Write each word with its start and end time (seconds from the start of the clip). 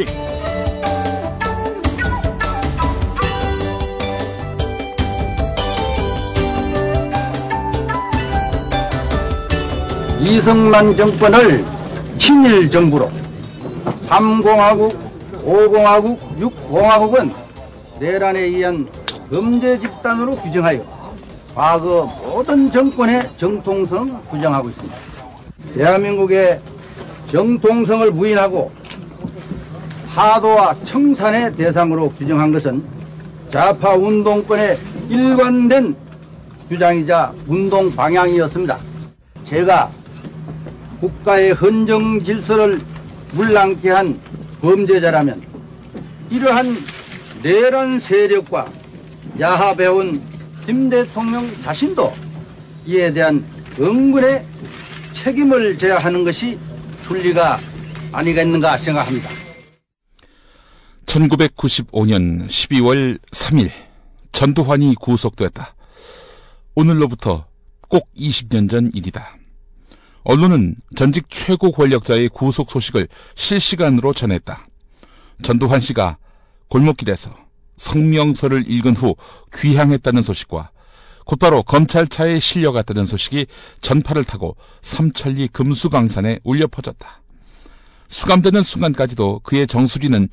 화이팅! 0.00 0.06
이승만 10.20 10.96
정권을 10.96 11.64
친일 12.18 12.70
정부로 12.70 13.10
3공화국, 14.08 14.96
5공화국, 15.44 16.18
6공화국은 16.38 17.32
내란에 17.98 18.40
의한 18.40 18.86
범죄 19.30 19.78
집단으로 19.78 20.36
규정하여 20.36 20.84
과거 21.54 22.04
모든 22.22 22.70
정권의 22.70 23.22
정통성 23.36 24.22
규정하고 24.30 24.68
있습니다. 24.68 24.96
대한민국의 25.74 26.60
정통성을 27.30 28.12
부인하고 28.12 28.70
파도와 30.20 30.76
청산의 30.84 31.56
대상으로 31.56 32.10
규정한 32.10 32.52
것은 32.52 32.84
좌파 33.50 33.94
운동권의 33.94 34.78
일관된 35.08 35.96
주장이자 36.68 37.32
운동 37.46 37.90
방향이었습니다. 37.96 38.78
제가 39.46 39.90
국가의 41.00 41.52
헌정 41.52 42.22
질서를 42.22 42.82
물랑케 43.32 43.88
한 43.88 44.20
범죄자라면 44.60 45.40
이러한 46.28 46.76
내란 47.42 47.98
세력과 47.98 48.66
야합해온 49.40 50.20
김 50.66 50.90
대통령 50.90 51.50
자신도 51.62 52.12
이에 52.84 53.10
대한 53.10 53.42
은근의 53.80 54.44
책임을 55.14 55.78
져야 55.78 55.96
하는 55.96 56.24
것이 56.24 56.58
순리가 57.06 57.58
아니겠는가 58.12 58.76
생각합니다. 58.76 59.39
1995년 61.10 62.46
12월 62.46 63.18
3일 63.32 63.70
전두환이 64.30 64.94
구속됐다. 64.94 65.74
오늘로부터 66.76 67.46
꼭 67.88 68.08
20년 68.16 68.70
전 68.70 68.90
일이다. 68.94 69.36
언론은 70.22 70.76
전직 70.94 71.26
최고 71.28 71.72
권력자의 71.72 72.28
구속 72.28 72.70
소식을 72.70 73.08
실시간으로 73.34 74.14
전했다. 74.14 74.66
전두환 75.42 75.80
씨가 75.80 76.18
골목길에서 76.68 77.34
성명서를 77.76 78.70
읽은 78.70 78.94
후 78.94 79.16
귀향했다는 79.56 80.22
소식과 80.22 80.70
곧바로 81.24 81.64
검찰차에 81.64 82.38
실려갔다는 82.38 83.04
소식이 83.04 83.46
전파를 83.80 84.22
타고 84.24 84.56
삼천리 84.82 85.48
금수강산에 85.48 86.38
울려 86.44 86.68
퍼졌다. 86.68 87.20
수감되는 88.08 88.62
순간까지도 88.62 89.40
그의 89.42 89.66
정수리는 89.66 90.28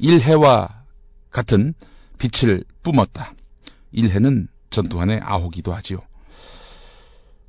일해와 0.00 0.84
같은 1.30 1.74
빛을 2.18 2.64
뿜었다. 2.82 3.34
일해는 3.92 4.48
전두환의 4.70 5.20
아호기도 5.22 5.72
하지요. 5.74 5.98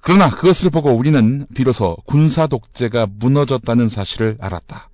그러나 0.01 0.29
그것을 0.29 0.69
보고 0.69 0.91
우리는 0.91 1.45
비로소 1.55 1.95
군사 2.05 2.47
독재가 2.47 3.07
무너졌다는 3.11 3.89
사실을 3.89 4.37
알았다. 4.39 4.89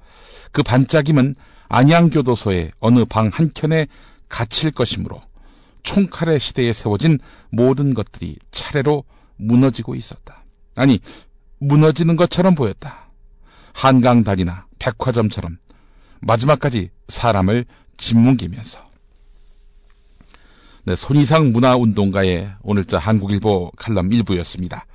그 0.51 0.63
반짝임은 0.63 1.35
안양교도소의 1.69 2.71
어느 2.79 3.05
방 3.05 3.29
한켠에 3.33 3.87
갇힐 4.29 4.71
것이므로 4.71 5.21
총칼의 5.83 6.39
시대에 6.39 6.73
세워진 6.73 7.19
모든 7.49 7.93
것들이 7.93 8.37
차례로 8.51 9.03
무너지고 9.37 9.95
있었다. 9.95 10.43
아니, 10.75 10.99
무너지는 11.59 12.15
것처럼 12.15 12.55
보였다. 12.55 13.09
한강다리나 13.73 14.65
백화점처럼 14.79 15.57
마지막까지 16.21 16.89
사람을 17.07 17.65
짓뭉기면서. 17.97 18.85
네, 20.85 20.95
손이상 20.95 21.51
문화운동가의 21.51 22.49
오늘자 22.61 22.97
한국일보 22.97 23.71
칼럼 23.75 24.13
일부였습니다. 24.13 24.85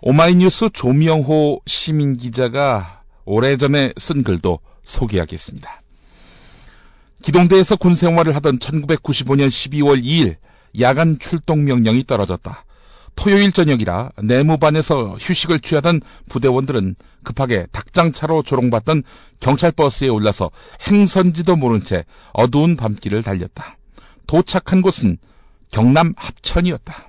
오마이뉴스 0.00 0.70
조명호 0.72 1.60
시민기자가 1.64 3.02
오래전에 3.24 3.92
쓴 3.98 4.24
글도 4.24 4.58
소개하겠습니다. 4.82 5.80
기동대에서 7.22 7.76
군 7.76 7.94
생활을 7.94 8.34
하던 8.36 8.58
1995년 8.58 9.46
12월 9.46 10.02
2일 10.02 10.36
야간 10.80 11.18
출동 11.20 11.64
명령이 11.64 12.04
떨어졌다. 12.04 12.64
토요일 13.14 13.52
저녁이라 13.52 14.10
내무반에서 14.22 15.16
휴식을 15.20 15.60
취하던 15.60 16.00
부대원들은 16.28 16.96
급하게 17.22 17.66
닭장차로 17.70 18.42
조롱받던 18.42 19.02
경찰버스에 19.40 20.08
올라서 20.08 20.50
행선지도 20.88 21.56
모른 21.56 21.80
채 21.80 22.04
어두운 22.32 22.76
밤길을 22.76 23.22
달렸다. 23.22 23.76
도착한 24.26 24.82
곳은 24.82 25.18
경남 25.70 26.14
합천이었다. 26.16 27.08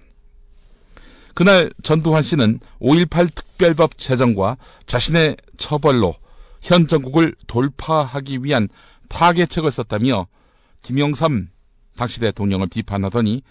그날 1.34 1.72
전두환 1.81 2.22
씨는 2.22 2.59
5.18 2.80 3.34
특별법 3.34 3.97
제정과 3.97 4.58
자신의 4.86 5.38
처벌로 5.58 6.16
현 6.62 6.88
전국을 6.88 7.36
돌파하기 7.47 8.44
위한 8.44 8.69
파괴책을 9.09 9.72
썼다며 9.72 10.28
김영삼 10.84 11.50
당시 11.97 12.19
대통령을 12.19 12.68
비판하더니 12.68 13.42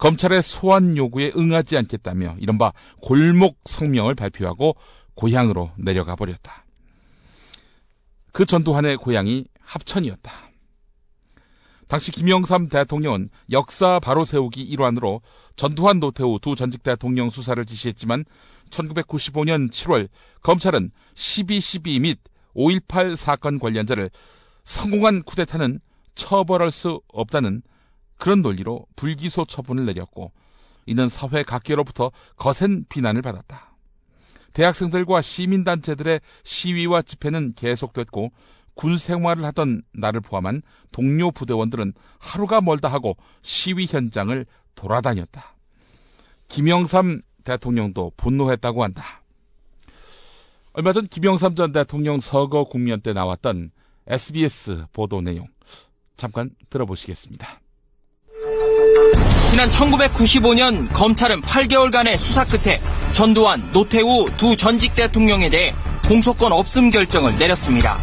검찰의 0.00 0.42
소환 0.42 0.96
요구에 0.96 1.30
응하지 1.36 1.76
않겠다며 1.76 2.36
이른바 2.40 2.72
골목 3.02 3.58
성명을 3.66 4.14
발표하고 4.14 4.74
고향으로 5.14 5.70
내려가 5.76 6.16
버렸다. 6.16 6.64
그 8.32 8.46
전두환의 8.46 8.96
고향이 8.96 9.44
합천이었다. 9.60 10.32
당시 11.86 12.12
김영삼 12.12 12.68
대통령은 12.68 13.28
역사 13.50 14.00
바로 14.00 14.24
세우기 14.24 14.62
일환으로 14.62 15.20
전두환 15.56 16.00
노태우 16.00 16.38
두 16.40 16.54
전직 16.54 16.82
대통령 16.82 17.28
수사를 17.28 17.62
지시했지만 17.62 18.24
1995년 18.70 19.70
7월 19.70 20.08
검찰은 20.42 20.92
12.12 21.14 22.00
및 22.00 22.20
5.18 22.54 23.16
사건 23.16 23.58
관련자를 23.58 24.10
성공한 24.64 25.22
쿠데타는 25.24 25.80
처벌할 26.14 26.70
수 26.70 27.02
없다는 27.08 27.62
그런 28.20 28.42
논리로 28.42 28.86
불기소 28.94 29.46
처분을 29.46 29.86
내렸고 29.86 30.30
이는 30.86 31.08
사회 31.08 31.42
각계로부터 31.42 32.12
거센 32.36 32.84
비난을 32.88 33.22
받았다. 33.22 33.74
대학생들과 34.52 35.22
시민단체들의 35.22 36.20
시위와 36.44 37.02
집회는 37.02 37.54
계속됐고 37.54 38.30
군 38.74 38.98
생활을 38.98 39.44
하던 39.46 39.82
나를 39.92 40.20
포함한 40.20 40.62
동료 40.92 41.30
부대원들은 41.30 41.94
하루가 42.18 42.60
멀다 42.60 42.88
하고 42.88 43.16
시위 43.42 43.86
현장을 43.86 44.46
돌아다녔다. 44.74 45.56
김영삼 46.48 47.22
대통령도 47.44 48.12
분노했다고 48.16 48.82
한다. 48.82 49.22
얼마 50.72 50.92
전 50.92 51.06
김영삼 51.06 51.54
전 51.54 51.72
대통령 51.72 52.20
서거 52.20 52.64
국면 52.64 53.00
때 53.00 53.12
나왔던 53.12 53.70
SBS 54.06 54.86
보도 54.92 55.20
내용 55.20 55.48
잠깐 56.16 56.50
들어보시겠습니다. 56.68 57.59
지난 59.50 59.68
1995년 59.68 60.92
검찰은 60.92 61.40
8개월간의 61.40 62.16
수사 62.18 62.44
끝에 62.44 62.80
전두환, 63.12 63.60
노태우 63.72 64.28
두 64.36 64.56
전직 64.56 64.94
대통령에 64.94 65.50
대해 65.50 65.74
공소권 66.06 66.52
없음 66.52 66.88
결정을 66.90 67.36
내렸습니다. 67.36 67.96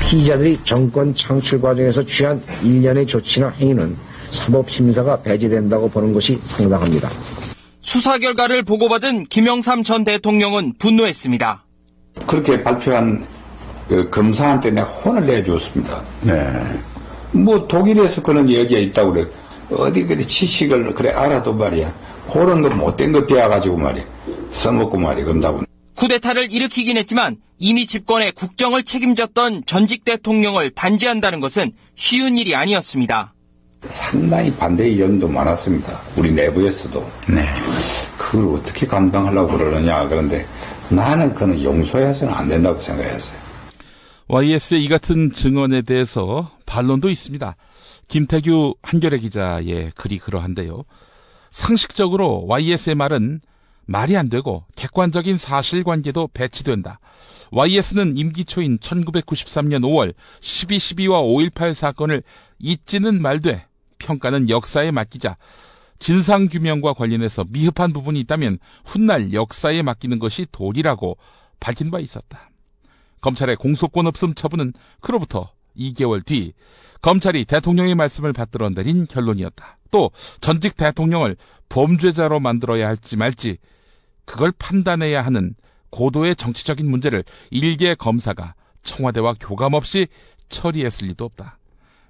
피의자들이 0.00 0.58
정권 0.64 1.14
창출 1.14 1.60
과정에서 1.60 2.04
취한 2.04 2.42
일련의 2.64 3.06
조치나 3.06 3.50
행위는 3.50 3.96
사법심사가 4.30 5.22
배제된다고 5.22 5.88
보는 5.88 6.12
것이 6.12 6.40
상당합니다. 6.42 7.08
수사 7.80 8.18
결과를 8.18 8.64
보고받은 8.64 9.26
김영삼 9.26 9.84
전 9.84 10.02
대통령은 10.02 10.74
분노했습니다. 10.80 11.64
그렇게 12.26 12.60
발표한 12.60 13.24
그 13.88 14.10
검사한테 14.10 14.72
내가 14.72 14.88
혼을 14.88 15.26
내주었습니다. 15.26 16.02
네. 16.22 16.80
뭐 17.30 17.68
독일에서 17.68 18.20
그런 18.20 18.48
얘기가 18.48 18.80
있다고 18.80 19.12
그래. 19.12 19.26
어디 19.76 20.04
그래 20.04 20.22
지식을 20.22 20.94
그래 20.94 21.10
알아도 21.10 21.54
말이야. 21.54 21.92
그런 22.30 22.62
거 22.62 22.70
못된 22.70 23.12
거 23.12 23.26
배워가지고 23.26 23.76
말이야. 23.76 24.04
써먹고 24.50 24.98
말이야. 24.98 25.24
그런다고. 25.24 25.62
쿠데타를 25.96 26.50
일으키긴 26.50 26.96
했지만 26.96 27.36
이미 27.58 27.86
집권의 27.86 28.32
국정을 28.32 28.82
책임졌던 28.84 29.64
전직 29.66 30.04
대통령을 30.04 30.70
단죄한다는 30.70 31.40
것은 31.40 31.72
쉬운 31.94 32.38
일이 32.38 32.54
아니었습니다. 32.54 33.34
상당히 33.88 34.52
반대 34.54 34.84
의견도 34.86 35.28
많았습니다. 35.28 36.00
우리 36.16 36.32
내부에서도. 36.32 37.10
네. 37.28 37.46
그걸 38.16 38.54
어떻게 38.60 38.86
감당하려고 38.86 39.58
그러느냐. 39.58 40.08
그런데 40.08 40.46
나는 40.88 41.34
그는 41.34 41.62
용서해서는 41.62 42.32
안 42.32 42.48
된다고 42.48 42.78
생각했어요. 42.80 43.38
YS의 44.28 44.84
이 44.84 44.88
같은 44.88 45.30
증언에 45.30 45.82
대해서 45.82 46.50
반론도 46.64 47.10
있습니다. 47.10 47.56
김태규 48.12 48.74
한겨레 48.82 49.20
기자의 49.20 49.90
글이 49.96 50.18
그러한데요. 50.18 50.84
상식적으로 51.48 52.44
YS의 52.46 52.94
말은 52.94 53.40
말이 53.86 54.18
안 54.18 54.28
되고 54.28 54.66
객관적인 54.76 55.38
사실관계도 55.38 56.28
배치된다. 56.34 57.00
YS는 57.52 58.18
임기 58.18 58.44
초인 58.44 58.76
1993년 58.76 59.80
5월 59.80 60.12
12.12와 60.42 61.52
5.18 61.54 61.72
사건을 61.72 62.22
잊지는 62.58 63.22
말되 63.22 63.64
평가는 63.98 64.50
역사에 64.50 64.90
맡기자 64.90 65.38
진상규명과 65.98 66.92
관련해서 66.92 67.46
미흡한 67.48 67.94
부분이 67.94 68.20
있다면 68.20 68.58
훗날 68.84 69.32
역사에 69.32 69.80
맡기는 69.80 70.18
것이 70.18 70.46
도리라고 70.52 71.16
밝힌 71.60 71.90
바 71.90 71.98
있었다. 71.98 72.50
검찰의 73.22 73.56
공소권 73.56 74.06
없음 74.06 74.34
처분은 74.34 74.74
그로부터 75.00 75.50
2개월 75.76 76.24
뒤 76.24 76.52
검찰이 77.00 77.44
대통령의 77.44 77.94
말씀을 77.94 78.32
받들어 78.32 78.70
내린 78.70 79.06
결론이었다. 79.06 79.78
또 79.90 80.10
전직 80.40 80.76
대통령을 80.76 81.36
범죄자로 81.68 82.40
만들어야 82.40 82.88
할지 82.88 83.16
말지 83.16 83.58
그걸 84.24 84.52
판단해야 84.52 85.24
하는 85.24 85.54
고도의 85.90 86.36
정치적인 86.36 86.90
문제를 86.90 87.24
일개 87.50 87.94
검사가 87.94 88.54
청와대와 88.82 89.34
교감 89.40 89.74
없이 89.74 90.06
처리했을 90.48 91.08
리도 91.08 91.24
없다. 91.24 91.58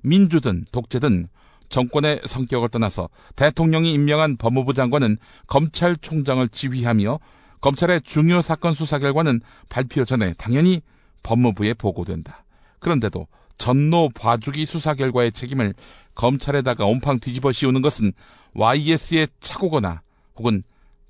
민주든 0.02 0.64
독재든 0.72 1.28
정권의 1.68 2.20
성격을 2.26 2.68
떠나서 2.68 3.08
대통령이 3.34 3.92
임명한 3.94 4.36
법무부 4.36 4.74
장관은 4.74 5.16
검찰총장을 5.46 6.46
지휘하며 6.48 7.18
검찰의 7.60 8.02
중요 8.02 8.42
사건 8.42 8.74
수사 8.74 8.98
결과는 8.98 9.40
발표 9.68 10.04
전에 10.04 10.34
당연히 10.34 10.82
법무부에 11.22 11.74
보고된다. 11.74 12.44
그런데도 12.78 13.26
전노 13.62 14.08
봐주기 14.08 14.66
수사 14.66 14.92
결과의 14.92 15.30
책임을 15.30 15.72
검찰에다가 16.16 16.84
온팡 16.84 17.20
뒤집어 17.20 17.52
씌우는 17.52 17.80
것은 17.80 18.12
YS의 18.54 19.28
착오거나 19.38 20.02
혹은 20.34 20.64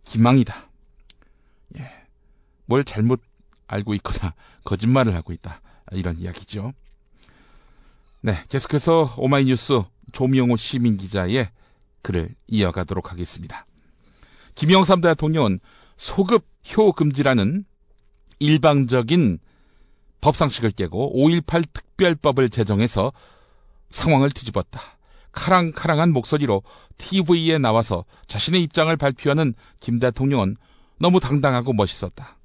기망이다. 0.05 0.69
예. 1.79 1.91
뭘 2.67 2.85
잘못 2.85 3.23
알고 3.69 3.95
있거나 3.95 4.35
거짓말을 4.65 5.15
하고 5.15 5.33
있다. 5.33 5.63
이런 5.93 6.19
이야기죠. 6.19 6.75
네. 8.21 8.45
계속해서 8.51 9.15
오마이뉴스 9.17 9.81
조명호 10.13 10.59
시민 10.59 10.99
기자의 10.99 11.49
글을 12.03 12.35
이어가도록 12.49 13.13
하겠습니다. 13.13 13.65
김영삼 14.57 15.01
대통령은 15.01 15.59
소급 15.97 16.47
효 16.77 16.93
금지라는 16.93 17.65
일방적인 18.41 19.39
법상식을 20.21 20.73
깨고 20.73 21.15
5.18 21.17 21.65
특 21.73 21.92
별법을 22.03 22.51
제정해서 22.51 23.13
상황을 23.91 24.31
뒤집었다. 24.31 24.81
카랑카랑한 25.31 26.13
목소리로 26.13 26.63
TV에 26.99 27.59
나와서 27.59 28.05
자신의 28.27 28.61
입장을 28.63 28.95
발표하는 28.97 29.55
김 29.81 30.01
대통령은 30.01 30.57
너무 30.99 31.21
당당하고 31.21 31.73
멋있었다. 31.73 32.37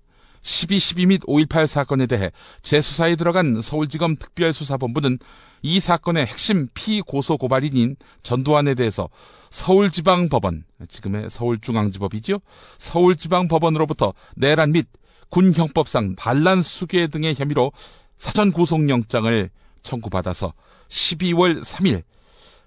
12.12 0.44 1.08
및 1.08 1.22
5.18 1.24 1.66
사건에 1.66 2.06
대해 2.06 2.32
재수사에 2.62 3.16
들어간 3.16 3.62
서울지검 3.62 4.16
특별수사본부는 4.18 5.18
이 5.64 5.80
사건의 5.80 6.28
핵심 6.28 6.68
피고소 6.74 7.38
고발인인 7.38 7.98
전두환에 8.24 8.76
대해서 8.76 9.10
서울지방법원, 9.50 10.66
지금의 10.88 11.30
서울중앙지법이지요? 11.30 12.38
서울지방법원으로부터 12.78 14.14
내란 14.36 14.72
및 14.72 14.88
군형법상 15.30 16.16
반란 16.16 16.62
수괴 16.62 17.08
등의 17.08 17.36
혐의로 17.36 17.72
사전 18.18 18.52
구속영장을 18.52 19.50
청구받아서 19.84 20.54
12월 20.90 21.64
3일 21.64 22.04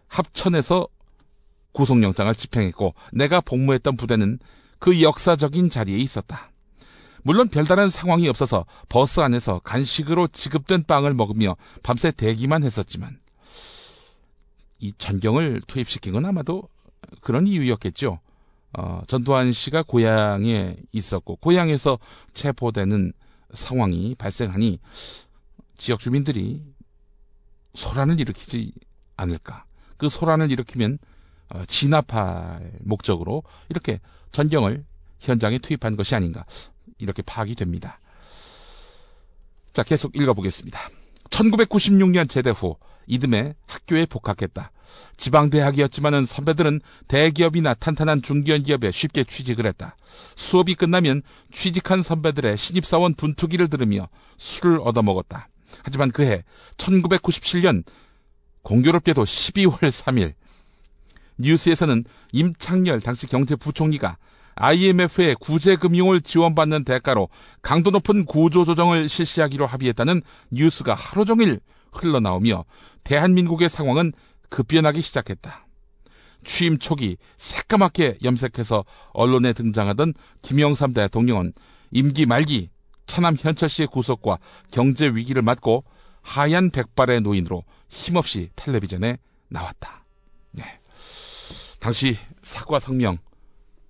합천에서 0.09 0.89
구속영장을 1.73 2.35
집행했고 2.35 2.95
내가 3.13 3.41
복무했던 3.41 3.97
부대는 3.97 4.39
그 4.79 5.03
역사적인 5.03 5.71
자리에 5.71 5.99
있었다. 5.99 6.51
물론 7.23 7.49
별다른 7.49 7.91
상황이 7.91 8.29
없어서 8.29 8.65
버스 8.89 9.21
안에서 9.21 9.61
간식으로 9.61 10.27
지급된 10.29 10.85
빵을 10.85 11.13
먹으며 11.15 11.57
밤새 11.83 12.11
대기만 12.11 12.65
했었지만 12.65 13.19
이 14.79 14.93
전경을 14.97 15.63
투입시킨 15.67 16.15
건 16.15 16.25
아마도 16.25 16.69
그런 17.21 17.47
이유였겠죠. 17.47 18.21
어, 18.73 19.03
전두환 19.07 19.53
씨가 19.53 19.83
고향에 19.83 20.77
있었고 20.93 21.37
고향에서 21.37 21.99
체포되는 22.33 23.13
상황이 23.53 24.15
발생하니 24.15 24.79
지역 25.81 25.99
주민들이 25.99 26.63
소란을 27.73 28.21
일으키지 28.21 28.73
않을까. 29.17 29.65
그 29.97 30.11
소란을 30.11 30.53
일으키면 30.53 30.99
어, 31.49 31.65
진압할 31.67 32.71
목적으로 32.81 33.43
이렇게 33.71 33.99
전경을 34.31 34.85
현장에 35.21 35.59
투입한 35.59 35.97
것이 35.97 36.15
아닌가. 36.15 36.45
이렇게 36.99 37.23
파악이 37.23 37.55
됩니다. 37.55 37.99
자, 39.73 39.83
계속 39.83 40.15
읽어보겠습니다. 40.15 40.79
1996년 41.31 42.29
제대 42.29 42.51
후 42.51 42.77
이듬해 43.07 43.55
학교에 43.67 44.05
복학했다. 44.05 44.71
지방대학이었지만은 45.17 46.27
선배들은 46.27 46.81
대기업이나 47.09 47.73
탄탄한 47.73 48.21
중견기업에 48.21 48.91
쉽게 48.91 49.25
취직을 49.25 49.65
했다. 49.65 49.97
수업이 50.35 50.75
끝나면 50.75 51.23
취직한 51.53 52.03
선배들의 52.03 52.59
신입사원 52.59 53.15
분투기를 53.15 53.69
들으며 53.69 54.09
술을 54.37 54.81
얻어먹었다. 54.83 55.49
하지만 55.83 56.11
그해 56.11 56.45
1997년 56.77 57.85
공교롭게도 58.63 59.25
12월 59.25 59.79
3일 59.91 60.35
뉴스에서는 61.39 62.05
임창열 62.33 63.01
당시 63.01 63.27
경제부총리가 63.27 64.19
IMF의 64.57 65.37
구제금융을 65.41 66.21
지원받는 66.21 66.85
대가로 66.85 67.29
강도 67.63 67.91
높은 67.91 68.27
구조조정을 68.27 69.09
실시하기로 69.09 69.67
합의했다는 69.67 70.21
뉴스가 70.51 70.95
하루 70.95 71.25
종일 71.25 71.61
흘러나오며 71.93 72.65
대한민국의 73.05 73.69
상황은 73.69 74.13
급변하기 74.51 75.01
시작했다. 75.01 75.67
취임 76.45 76.79
초기 76.79 77.17
새까맣게 77.37 78.19
염색해서 78.23 78.85
언론에 79.13 79.53
등장하던 79.53 80.15
김영삼 80.43 80.93
대통령은 80.93 81.53
임기 81.91 82.27
말기 82.27 82.71
차남 83.11 83.35
현철 83.37 83.69
씨의 83.69 83.89
구속과 83.89 84.39
경제 84.71 85.09
위기를 85.09 85.43
맞고 85.43 85.83
하얀 86.23 86.71
백발의 86.71 87.23
노인으로 87.23 87.65
힘없이 87.89 88.51
텔레비전에 88.55 89.19
나왔다. 89.49 90.05
네. 90.53 90.79
당시 91.81 92.17
사과 92.41 92.79
성명 92.79 93.19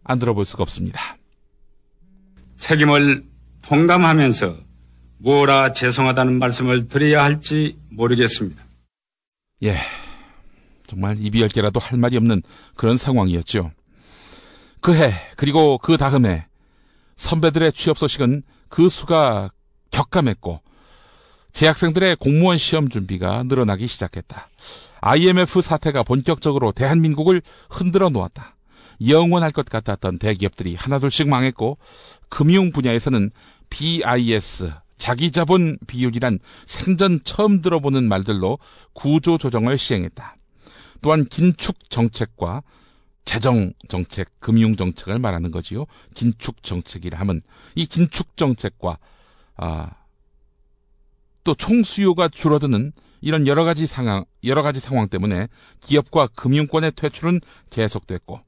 안 0.05 0.19
들어볼 0.19 0.47
수가 0.47 0.63
없습니다. 0.63 1.19
책임을 2.57 3.25
통감하면서 3.61 4.57
뭐라 5.19 5.73
죄송하다는 5.73 6.39
말씀을 6.39 6.89
드려야 6.89 7.23
할지 7.23 7.79
모르겠습니다. 7.91 8.65
예. 9.65 9.77
정말 10.87 11.19
입이 11.21 11.43
열 11.43 11.51
개라도 11.51 11.79
할 11.79 11.99
말이 11.99 12.17
없는 12.17 12.43
그런 12.75 12.97
상황이었죠. 12.97 13.71
그 14.81 14.95
해, 14.95 15.13
그리고 15.37 15.77
그 15.77 15.99
다음 15.99 16.25
해 16.25 16.47
선배들의 17.17 17.75
취업 17.75 17.99
소식은 17.99 18.45
그 18.71 18.89
수가 18.89 19.51
격감했고 19.91 20.61
재학생들의 21.53 22.17
공무원 22.17 22.57
시험 22.57 22.89
준비가 22.89 23.43
늘어나기 23.43 23.87
시작했다. 23.87 24.49
IMF 25.03 25.61
사태가 25.61 26.05
본격적으로 26.05 26.73
대한민국을 26.73 27.43
흔들어 27.69 28.09
놓았다. 28.09 28.57
영원할 29.07 29.51
것 29.51 29.67
같았던 29.67 30.19
대기업들이 30.19 30.75
하나둘씩 30.75 31.29
망했고 31.29 31.79
금융 32.29 32.71
분야에서는 32.71 33.31
BIS 33.71 34.73
자기자본 34.97 35.79
비율이란 35.87 36.39
생전 36.67 37.21
처음 37.25 37.63
들어보는 37.63 38.07
말들로 38.09 38.59
구조 38.93 39.39
조정을 39.39 39.79
시행했다. 39.79 40.37
또한 41.01 41.25
긴축 41.25 41.89
정책과 41.89 42.63
재정 43.25 43.73
정책, 43.89 44.29
금융 44.41 44.77
정책을 44.77 45.19
말하는 45.19 45.51
거지요. 45.51 45.87
긴축 46.15 46.63
정책이라 46.63 47.19
하면 47.21 47.41
이 47.75 47.87
긴축 47.87 48.37
정책과 48.37 48.99
아, 49.57 49.91
또 51.45 51.55
총수요가 51.55 52.29
줄어드는 52.29 52.93
이런 53.21 53.47
여러 53.47 53.65
가지 53.65 53.87
상황, 53.87 54.25
여러 54.45 54.63
가지 54.63 54.81
상황 54.81 55.09
때문에 55.09 55.49
기업과 55.81 56.29
금융권의 56.29 56.93
퇴출은 56.97 57.41
계속됐고 57.71 58.41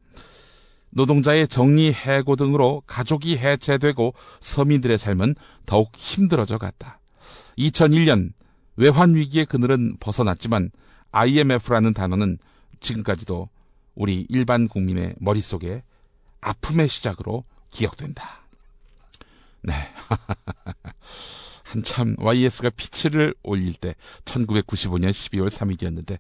노동자의 0.91 1.49
정리 1.49 1.93
해고 1.93 2.37
등으로 2.37 2.83
가족이 2.87 3.39
해체되고 3.39 4.15
서민들의 4.41 4.99
삶은 4.99 5.35
더욱 5.67 5.91
힘들어져 5.97 6.59
갔다. 6.59 7.01
2001년 7.59 8.33
외환 8.77 9.15
위기의 9.15 9.47
그늘은 9.47 9.97
벗어났지만 10.01 10.71
IMF라는 11.13 11.93
단어는 11.93 12.39
지금까지도 12.81 13.49
우리 13.95 14.27
일반 14.29 14.69
국민의 14.69 15.15
머릿속에 15.19 15.83
아픔의 16.41 16.89
시작으로 16.89 17.45
기억된다. 17.71 18.43
네. 19.63 19.75
한참 21.65 22.17
YS가 22.19 22.71
피치를 22.71 23.35
올릴 23.43 23.75
때 23.75 23.95
1995년 24.25 25.11
12월 25.11 25.49
3일이었는데 25.49 26.19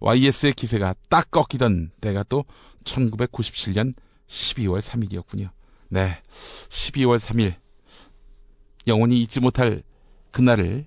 YS의 0.00 0.52
기세가 0.52 0.94
딱 1.08 1.30
꺾이던 1.30 1.92
때가 2.00 2.24
또 2.24 2.44
1997년 2.84 3.94
12월 4.28 4.80
3일이었군요. 4.80 5.50
네. 5.88 6.20
12월 6.68 7.18
3일. 7.18 7.54
영원히 8.86 9.20
잊지 9.20 9.40
못할 9.40 9.82
그날을 10.30 10.84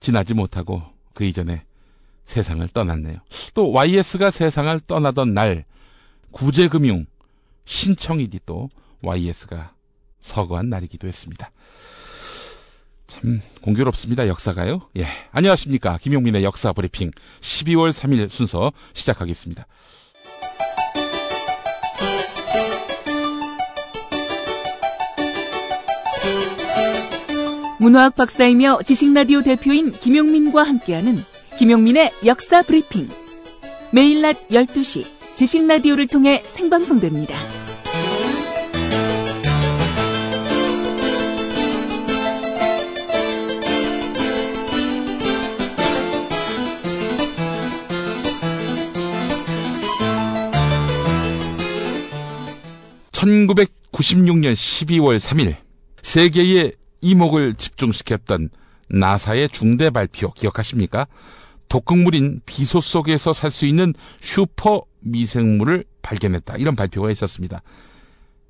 지나지 0.00 0.34
못하고 0.34 0.82
그 1.12 1.24
이전에 1.24 1.64
세상을 2.28 2.68
떠났네요. 2.68 3.16
또 3.54 3.72
YS가 3.72 4.30
세상을 4.30 4.78
떠나던 4.86 5.32
날 5.32 5.64
구제금융 6.30 7.06
신청일이 7.64 8.38
또 8.44 8.68
YS가 9.02 9.72
서거한 10.20 10.68
날이기도 10.68 11.08
했습니다. 11.08 11.50
참 13.06 13.40
공교롭습니다. 13.62 14.28
역사가요. 14.28 14.82
예. 14.98 15.06
안녕하십니까. 15.32 15.96
김용민의 15.96 16.44
역사 16.44 16.74
브리핑 16.74 17.12
12월 17.40 17.90
3일 17.90 18.28
순서 18.28 18.72
시작하겠습니다. 18.92 19.66
문화학 27.80 28.16
박사이며 28.16 28.80
지식라디오 28.84 29.42
대표인 29.42 29.92
김용민과 29.92 30.62
함께하는 30.62 31.14
김용민의 31.58 32.10
역사 32.24 32.62
브리핑. 32.62 33.08
매일 33.92 34.22
낮 34.22 34.36
12시 34.48 35.04
지식 35.34 35.66
라디오를 35.66 36.06
통해 36.06 36.40
생방송됩니다. 36.44 37.34
(1996년 53.10 54.52
12월 54.52 55.18
3일) 55.18 55.56
세계의 56.02 56.74
이목을 57.00 57.54
집중시켰던 57.54 58.50
나사의 58.90 59.48
중대 59.48 59.90
발표 59.90 60.32
기억하십니까? 60.32 61.08
독극물인 61.68 62.40
비소 62.46 62.80
속에서 62.80 63.32
살 63.32 63.50
수 63.50 63.66
있는 63.66 63.94
슈퍼 64.20 64.82
미생물을 65.00 65.84
발견했다. 66.02 66.56
이런 66.56 66.76
발표가 66.76 67.10
있었습니다. 67.10 67.62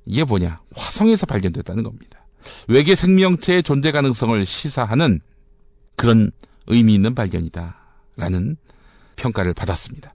이게 0.05 0.23
뭐냐? 0.23 0.61
화성에서 0.75 1.25
발견됐다는 1.25 1.83
겁니다. 1.83 2.25
외계 2.67 2.95
생명체의 2.95 3.63
존재 3.63 3.91
가능성을 3.91 4.45
시사하는 4.45 5.19
그런 5.95 6.31
의미 6.67 6.95
있는 6.95 7.13
발견이다. 7.13 7.77
라는 8.15 8.57
평가를 9.17 9.53
받았습니다. 9.53 10.13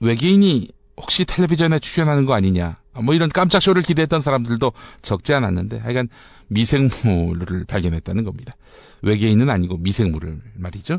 외계인이 0.00 0.68
혹시 0.96 1.24
텔레비전에 1.24 1.78
출연하는 1.78 2.24
거 2.26 2.34
아니냐? 2.34 2.78
뭐 3.02 3.14
이런 3.14 3.28
깜짝 3.28 3.62
쇼를 3.62 3.82
기대했던 3.82 4.20
사람들도 4.20 4.72
적지 5.02 5.32
않았는데 5.32 5.78
하여간 5.78 6.08
미생물을 6.48 7.64
발견했다는 7.66 8.24
겁니다. 8.24 8.56
외계인은 9.02 9.48
아니고 9.50 9.78
미생물을 9.78 10.40
말이죠. 10.54 10.98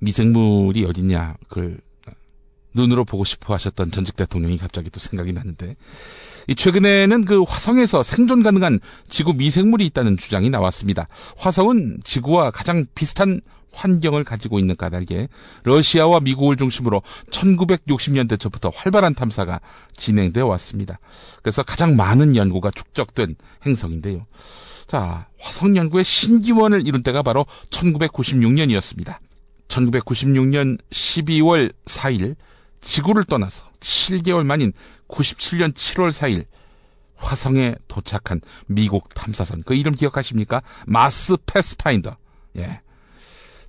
미생물이 0.00 0.84
어딨냐, 0.84 1.36
그걸 1.48 1.78
눈으로 2.74 3.04
보고 3.04 3.24
싶어 3.24 3.54
하셨던 3.54 3.90
전직 3.90 4.14
대통령이 4.16 4.58
갑자기 4.58 4.90
또 4.90 5.00
생각이 5.00 5.32
나는데, 5.32 5.76
이 6.46 6.54
최근에는 6.54 7.24
그 7.24 7.42
화성에서 7.42 8.02
생존 8.02 8.42
가능한 8.42 8.80
지구 9.08 9.34
미생물이 9.34 9.84
있다는 9.86 10.16
주장이 10.16 10.50
나왔습니다. 10.50 11.08
화성은 11.36 12.00
지구와 12.04 12.50
가장 12.50 12.86
비슷한 12.94 13.40
환경을 13.72 14.24
가지고 14.24 14.58
있는 14.58 14.76
까닭에 14.76 15.28
러시아와 15.64 16.20
미국을 16.20 16.56
중심으로 16.56 17.02
1960년대 17.30 18.38
초부터 18.38 18.70
활발한 18.74 19.14
탐사가 19.14 19.60
진행되어 19.96 20.46
왔습니다. 20.46 20.98
그래서 21.42 21.62
가장 21.62 21.96
많은 21.96 22.36
연구가 22.36 22.70
축적된 22.70 23.36
행성인데요. 23.66 24.26
자, 24.86 25.28
화성 25.38 25.76
연구의 25.76 26.04
신기원을 26.04 26.86
이룬 26.86 27.02
때가 27.02 27.22
바로 27.22 27.46
1996년이었습니다. 27.70 29.18
1996년 29.68 30.78
12월 30.90 31.72
4일 31.84 32.36
지구를 32.80 33.24
떠나서 33.24 33.64
7개월 33.80 34.44
만인 34.44 34.72
97년 35.08 35.74
7월 35.74 36.10
4일 36.10 36.46
화성에 37.16 37.74
도착한 37.88 38.40
미국 38.66 39.12
탐사선 39.14 39.62
그 39.66 39.74
이름 39.74 39.94
기억하십니까? 39.94 40.62
마스 40.86 41.36
패스파인더. 41.46 42.16
예. 42.58 42.80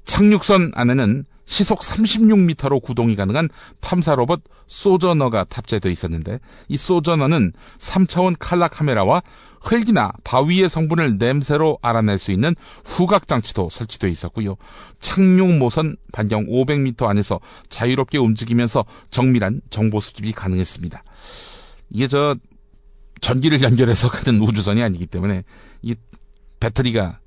착륙선 0.09 0.71
안에는 0.73 1.23
시속 1.45 1.81
36m로 1.81 2.81
구동이 2.81 3.15
가능한 3.15 3.47
탐사 3.79 4.15
로봇 4.15 4.41
소저너가 4.65 5.43
탑재되어 5.43 5.91
있었는데 5.91 6.39
이 6.67 6.77
소저너는 6.77 7.53
3차원 7.77 8.35
칼라 8.39 8.67
카메라와 8.69 9.21
흙이나 9.61 10.11
바위의 10.23 10.67
성분을 10.67 11.19
냄새로 11.19 11.77
알아낼 11.83 12.17
수 12.17 12.31
있는 12.31 12.55
후각 12.85 13.27
장치도 13.27 13.69
설치되어 13.69 14.09
있었고요. 14.09 14.55
착륙 14.99 15.57
모선 15.57 15.95
반경 16.11 16.47
500m 16.47 17.05
안에서 17.05 17.39
자유롭게 17.69 18.17
움직이면서 18.17 18.85
정밀한 19.11 19.61
정보 19.69 19.99
수집이 19.99 20.31
가능했습니다. 20.31 21.03
이게 21.91 22.07
저 22.07 22.35
전기를 23.21 23.61
연결해서 23.61 24.09
가는 24.09 24.41
우주선이 24.41 24.81
아니기 24.81 25.05
때문에 25.05 25.43
이 25.83 25.93
배터리가 26.59 27.19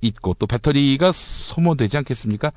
있고 0.00 0.34
또 0.38 0.46
배터리가 0.46 1.12
소모되지 1.12 1.96
않겠습니까? 1.98 2.52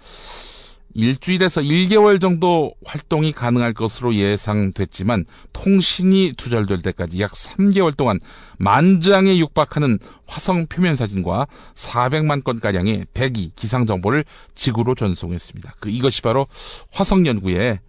일주일에서 0.96 1.62
1개월 1.62 2.20
정도 2.20 2.74
활동이 2.84 3.32
가능할 3.32 3.74
것으로 3.74 4.16
예상됐지만 4.16 5.26
통신이 5.54 6.34
두절될 6.36 6.82
때까지 6.82 7.22
약 7.22 7.34
3개월 7.34 7.96
동안 7.96 8.20
만 8.58 9.00
장에 9.00 9.38
육박하는 9.38 10.00
화성 10.26 10.66
표면 10.66 10.96
사진과 10.96 11.46
400만 11.76 12.44
건가량의 12.44 13.06
대기 13.14 13.52
기상 13.56 13.86
정보를 13.86 14.26
지구로 14.56 14.96
전송했습니다. 14.96 15.76
그 15.80 15.90
이것이 15.90 16.24
바로 16.24 16.48
화성 16.92 17.28
연구에 17.28 17.80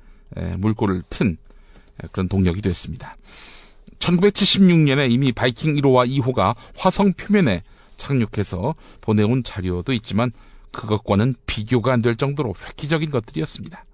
물꼬를 0.59 1.02
튼 1.09 1.38
그런 2.12 2.28
동력이 2.28 2.61
됐습니다. 2.61 3.16
1976년에 3.99 5.11
이미 5.11 5.33
바이킹 5.33 5.75
1호와 5.76 6.07
2호가 6.21 6.54
화성 6.76 7.14
표면에 7.14 7.62
착륙해서 8.00 8.75
보내온 9.02 9.42
자료도 9.45 9.92
있지만 9.92 10.33
그것과는 10.73 11.35
비교가 11.47 11.92
안 11.92 12.00
될 12.02 12.16
정도로 12.16 12.54
획기적인 12.66 13.11
것들이었습니다. 13.11 13.85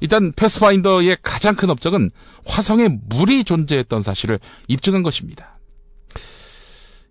일단 0.00 0.32
패스파인더의 0.32 1.18
가장 1.22 1.54
큰 1.54 1.70
업적은 1.70 2.10
화성에 2.46 2.88
물이 3.08 3.44
존재했던 3.44 4.02
사실을 4.02 4.40
입증한 4.68 5.02
것입니다. 5.02 5.58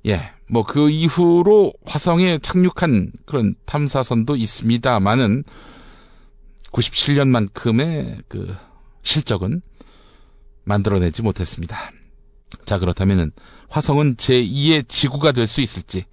예, 0.07 0.31
뭐 0.49 0.63
그 0.63 0.89
이후로 0.89 1.73
화성에 1.85 2.39
착륙한 2.39 3.11
그런 3.25 3.55
탐사선도 3.65 4.35
있습니다만은 4.35 5.43
97년만큼의 6.71 8.23
그 8.27 8.55
실적은 9.03 9.61
만들어내지 10.63 11.21
못했습니다. 11.21 11.91
자, 12.69 12.77
그렇다면은 12.77 13.31
화성은 13.69 14.17
제2의 14.17 14.87
지구가 14.87 15.31
될 15.31 15.47
수 15.47 15.59
있을지. 15.59 16.05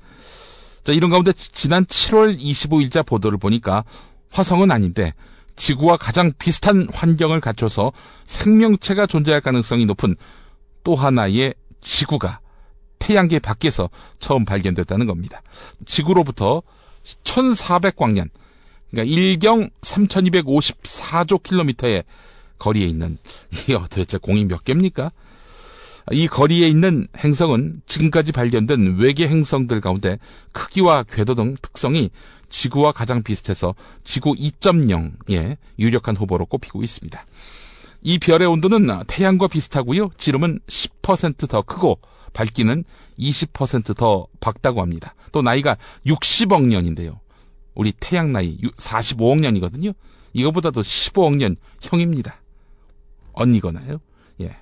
자, 0.84 0.92
이런 0.92 1.10
가운데 1.10 1.34
지난 1.34 1.84
7월 1.84 2.40
25일자 2.40 3.04
보도를 3.04 3.36
보니까 3.36 3.84
화성은 4.30 4.70
아닌데 4.70 5.12
지구와 5.56 5.98
가장 5.98 6.32
비슷한 6.38 6.88
환경을 6.90 7.42
갖춰서 7.42 7.92
생명체가 8.24 9.04
존재할 9.06 9.42
가능성이 9.42 9.84
높은 9.84 10.16
또 10.82 10.94
하나의 10.94 11.52
지구가 11.82 12.40
태양계 13.00 13.38
밖에서 13.38 13.90
처음 14.18 14.46
발견됐다는 14.46 15.06
겁니다. 15.06 15.42
지구로부터 15.84 16.62
1400광년, 17.24 18.30
그러니까 18.90 19.14
1경 19.14 19.70
3254조 19.82 21.42
킬로미터의 21.42 22.04
거리에 22.58 22.86
있는, 22.86 23.18
이거 23.68 23.80
도대체 23.90 24.16
공이 24.16 24.46
몇 24.46 24.64
개입니까? 24.64 25.12
이 26.12 26.28
거리에 26.28 26.68
있는 26.68 27.08
행성은 27.16 27.82
지금까지 27.86 28.32
발견된 28.32 28.96
외계 28.98 29.26
행성들 29.26 29.80
가운데 29.80 30.18
크기와 30.52 31.02
궤도 31.02 31.34
등 31.34 31.56
특성이 31.60 32.10
지구와 32.48 32.92
가장 32.92 33.22
비슷해서 33.22 33.74
지구 34.04 34.34
2.0의 34.34 35.56
유력한 35.78 36.16
후보로 36.16 36.46
꼽히고 36.46 36.82
있습니다. 36.82 37.26
이 38.02 38.18
별의 38.20 38.46
온도는 38.46 39.02
태양과 39.08 39.48
비슷하고요. 39.48 40.10
지름은 40.16 40.60
10%더 40.68 41.62
크고 41.62 41.98
밝기는 42.32 42.84
20%더 43.18 44.26
밝다고 44.38 44.80
합니다. 44.80 45.14
또 45.32 45.42
나이가 45.42 45.76
60억 46.06 46.66
년인데요. 46.66 47.18
우리 47.74 47.92
태양 47.98 48.32
나이 48.32 48.58
45억 48.76 49.40
년이거든요. 49.40 49.92
이거보다도 50.34 50.82
15억 50.82 51.36
년 51.36 51.56
형입니다. 51.80 52.40
언니거나요. 53.32 54.00
예. 54.40 54.56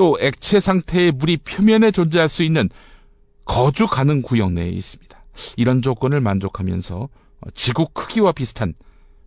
또 0.00 0.16
액체 0.18 0.60
상태의 0.60 1.12
물이 1.12 1.36
표면에 1.36 1.90
존재할 1.90 2.30
수 2.30 2.42
있는 2.42 2.70
거주 3.44 3.86
가능 3.86 4.22
구역 4.22 4.50
내에 4.50 4.70
있습니다. 4.70 5.24
이런 5.58 5.82
조건을 5.82 6.22
만족하면서 6.22 7.10
지구 7.52 7.86
크기와 7.92 8.32
비슷한 8.32 8.72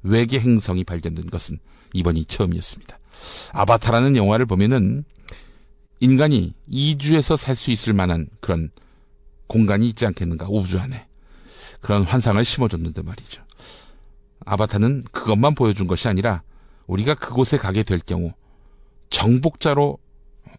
외계 0.01 0.39
행성이 0.39 0.83
발견된 0.83 1.27
것은 1.27 1.59
이번이 1.93 2.25
처음이었습니다. 2.25 2.97
아바타라는 3.51 4.15
영화를 4.15 4.47
보면은 4.47 5.03
인간이 5.99 6.55
이주에서 6.65 7.37
살 7.37 7.55
수 7.55 7.69
있을 7.69 7.93
만한 7.93 8.27
그런 8.39 8.71
공간이 9.45 9.87
있지 9.89 10.07
않겠는가, 10.07 10.47
우주 10.49 10.79
안에. 10.79 11.05
그런 11.81 12.01
환상을 12.01 12.43
심어줬는데 12.43 13.03
말이죠. 13.03 13.43
아바타는 14.43 15.03
그것만 15.11 15.53
보여준 15.53 15.85
것이 15.85 16.07
아니라 16.07 16.41
우리가 16.87 17.13
그곳에 17.13 17.59
가게 17.59 17.83
될 17.83 17.99
경우 17.99 18.33
정복자로 19.11 19.99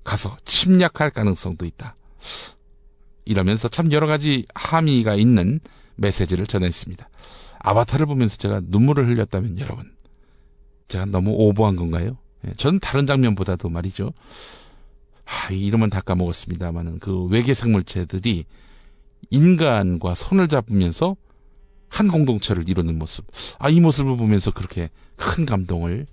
가서 0.04 0.36
침략할 0.44 1.10
가능성도 1.10 1.64
있다. 1.64 1.96
이러면서 3.24 3.68
참 3.68 3.90
여러 3.90 4.06
가지 4.06 4.46
함의가 4.54 5.14
있는 5.14 5.60
메시지를 5.96 6.46
전했습니다. 6.46 7.08
아바타를 7.60 8.06
보면서 8.06 8.36
제가 8.36 8.60
눈물을 8.64 9.08
흘렸다면 9.08 9.58
여러분, 9.58 9.90
제가 10.88 11.06
너무 11.06 11.30
오버한 11.30 11.76
건가요? 11.76 12.18
예, 12.46 12.52
전 12.56 12.78
다른 12.78 13.06
장면보다도 13.06 13.70
말이죠. 13.70 14.12
아, 15.24 15.50
이름은 15.50 15.88
다 15.88 16.00
까먹었습니다만은 16.02 16.98
그 16.98 17.24
외계 17.24 17.54
생 17.54 17.72
물체들이 17.72 18.44
인간과 19.30 20.14
손을 20.14 20.48
잡으면서 20.48 21.16
한 21.88 22.08
공동체를 22.08 22.68
이루는 22.68 22.98
모습. 22.98 23.24
아, 23.58 23.70
이 23.70 23.80
모습을 23.80 24.16
보면서 24.16 24.50
그렇게 24.50 24.90
큰 25.16 25.46
감동을 25.46 26.06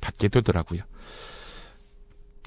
받게 0.00 0.28
되더라고요. 0.28 0.82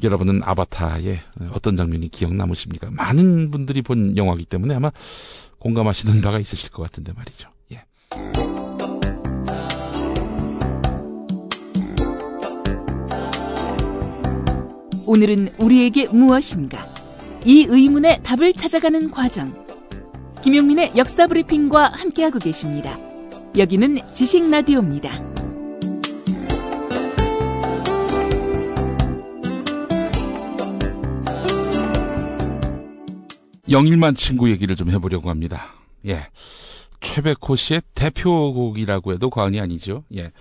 여러분은 0.03 0.41
아바타의 0.43 1.19
어떤 1.53 1.75
장면이 1.75 2.09
기억 2.09 2.33
남으십니까? 2.33 2.89
많은 2.91 3.49
분들이 3.49 3.81
본 3.81 4.15
영화이기 4.15 4.45
때문에 4.45 4.75
아마 4.75 4.91
공감하시는 5.59 6.21
바가 6.21 6.39
있으실 6.39 6.69
것 6.69 6.83
같은데 6.83 7.13
말이죠. 7.13 7.49
예. 7.71 7.83
오늘은 15.07 15.49
우리에게 15.57 16.07
무엇인가? 16.07 16.85
이 17.45 17.65
의문의 17.67 18.21
답을 18.23 18.53
찾아가는 18.53 19.09
과정. 19.09 19.65
김용민의 20.43 20.93
역사 20.95 21.27
브리핑과 21.27 21.91
함께하고 21.93 22.39
계십니다. 22.39 22.99
여기는 23.57 23.99
지식 24.13 24.47
라디오입니다. 24.49 25.46
영일만 33.69 34.15
친구 34.15 34.49
얘기를 34.49 34.75
좀 34.75 34.89
해보려고 34.89 35.29
합니다. 35.29 35.73
예. 36.05 36.27
최백호 37.01 37.55
씨의 37.55 37.81
대표곡이라고 37.93 39.13
해도 39.13 39.29
과언이 39.29 39.59
아니죠. 39.59 40.03
예. 40.15 40.31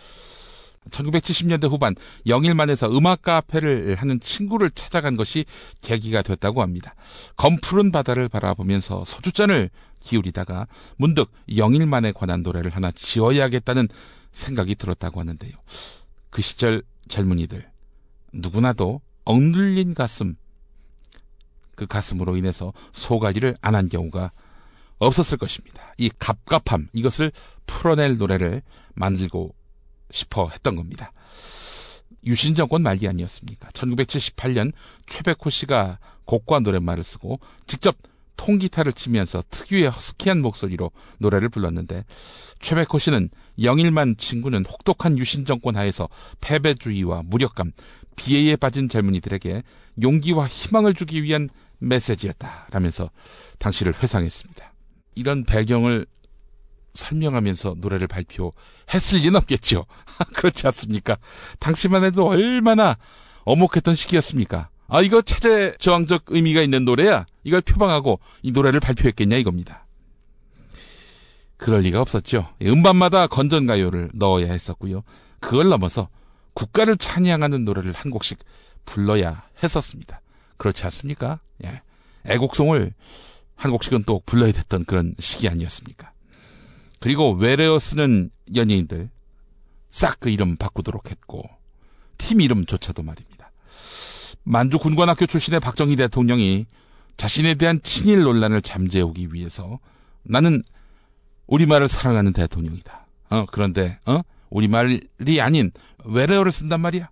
1970년대 0.90 1.68
후반 1.68 1.94
영일만에서 2.26 2.96
음악 2.96 3.22
카페를 3.22 3.96
하는 3.96 4.20
친구를 4.20 4.70
찾아간 4.70 5.16
것이 5.16 5.44
계기가 5.80 6.22
됐다고 6.22 6.62
합니다. 6.62 6.94
검푸른 7.36 7.90
바다를 7.90 8.28
바라보면서 8.28 9.04
소주잔을 9.04 9.70
기울이다가 10.00 10.68
문득 10.96 11.32
영일만에 11.56 12.12
관한 12.12 12.42
노래를 12.42 12.70
하나 12.70 12.92
지어야겠다는 12.92 13.88
생각이 14.30 14.76
들었다고 14.76 15.18
하는데요. 15.18 15.52
그 16.30 16.42
시절 16.42 16.82
젊은이들 17.08 17.68
누구나도 18.32 19.00
억눌린 19.24 19.94
가슴 19.94 20.36
그 21.76 21.86
가슴으로 21.86 22.36
인해서 22.36 22.72
소가리를 22.92 23.56
안 23.60 23.74
한 23.74 23.88
경우가 23.88 24.32
없었을 24.98 25.38
것입니다. 25.38 25.94
이 25.98 26.10
갑갑함 26.18 26.88
이것을 26.92 27.30
풀어낼 27.66 28.16
노래를 28.16 28.62
만들고 28.94 29.54
싶어 30.10 30.48
했던 30.48 30.76
겁니다. 30.76 31.12
유신 32.24 32.54
정권 32.54 32.82
말기 32.82 33.06
아니었습니까? 33.06 33.68
1978년 33.70 34.72
최백호 35.06 35.50
씨가 35.50 35.98
곡과 36.24 36.60
노랫말을 36.60 37.04
쓰고 37.04 37.38
직접 37.66 37.96
통기타를 38.36 38.92
치면서 38.92 39.42
특유의 39.50 39.88
허스키한 39.88 40.42
목소리로 40.42 40.90
노래를 41.18 41.48
불렀는데 41.48 42.04
최백호 42.60 42.98
씨는 42.98 43.30
영일만 43.62 44.16
친구는 44.16 44.64
혹독한 44.66 45.18
유신 45.18 45.44
정권 45.44 45.76
하에서 45.76 46.08
패배주의와 46.40 47.22
무력감, 47.24 47.70
비애에 48.16 48.56
빠진 48.56 48.88
젊은이들에게 48.88 49.62
용기와 50.02 50.46
희망을 50.48 50.94
주기 50.94 51.22
위한 51.22 51.48
메시지였다 51.78 52.68
라면서 52.70 53.10
당시를 53.58 53.94
회상했습니다. 54.02 54.72
이런 55.14 55.44
배경을 55.44 56.06
설명하면서 56.94 57.76
노래를 57.78 58.06
발표했을 58.06 59.18
리는 59.18 59.36
없겠죠. 59.36 59.86
그렇지 60.34 60.66
않습니까? 60.66 61.18
당시만 61.58 62.04
해도 62.04 62.26
얼마나 62.26 62.96
어목했던 63.44 63.94
시기였습니까? 63.94 64.70
아, 64.88 65.02
이거 65.02 65.20
체제 65.22 65.74
저항적 65.78 66.24
의미가 66.28 66.62
있는 66.62 66.84
노래야. 66.84 67.26
이걸 67.44 67.60
표방하고 67.60 68.20
이 68.42 68.52
노래를 68.52 68.80
발표했겠냐 68.80 69.36
이겁니다. 69.36 69.86
그럴 71.56 71.80
리가 71.80 72.00
없었죠. 72.00 72.48
음반마다 72.62 73.26
건전가요를 73.26 74.10
넣어야 74.14 74.52
했었고요. 74.52 75.02
그걸 75.40 75.68
넘어서 75.68 76.08
국가를 76.54 76.96
찬양하는 76.96 77.64
노래를 77.64 77.92
한 77.92 78.10
곡씩 78.10 78.38
불러야 78.84 79.44
했었습니다. 79.62 80.20
그렇지 80.58 80.84
않습니까? 80.84 81.40
예. 81.64 81.82
애곡송을 82.24 82.92
한 83.54 83.70
곡씩은 83.70 84.04
또 84.04 84.20
불러야 84.26 84.52
됐던 84.52 84.84
그런 84.84 85.14
시기 85.18 85.48
아니었습니까? 85.48 86.12
그리고 87.00 87.32
외래어 87.32 87.78
쓰는 87.78 88.30
연예인들 88.54 89.10
싹 89.90 90.20
그 90.20 90.28
이름 90.28 90.56
바꾸도록 90.56 91.10
했고 91.10 91.42
팀 92.18 92.40
이름조차도 92.40 93.02
말입니다. 93.02 93.50
만주 94.44 94.78
군관학교 94.78 95.26
출신의 95.26 95.60
박정희 95.60 95.96
대통령이 95.96 96.66
자신에 97.16 97.54
대한 97.54 97.80
친일 97.82 98.22
논란을 98.22 98.62
잠재우기 98.62 99.32
위해서 99.32 99.78
나는 100.22 100.62
우리말을 101.46 101.88
사랑하는 101.88 102.32
대통령이다. 102.32 103.06
어, 103.30 103.46
그런데 103.50 103.98
어? 104.06 104.20
우리말이 104.50 105.40
아닌 105.40 105.70
외래어를 106.04 106.52
쓴단 106.52 106.80
말이야. 106.80 107.08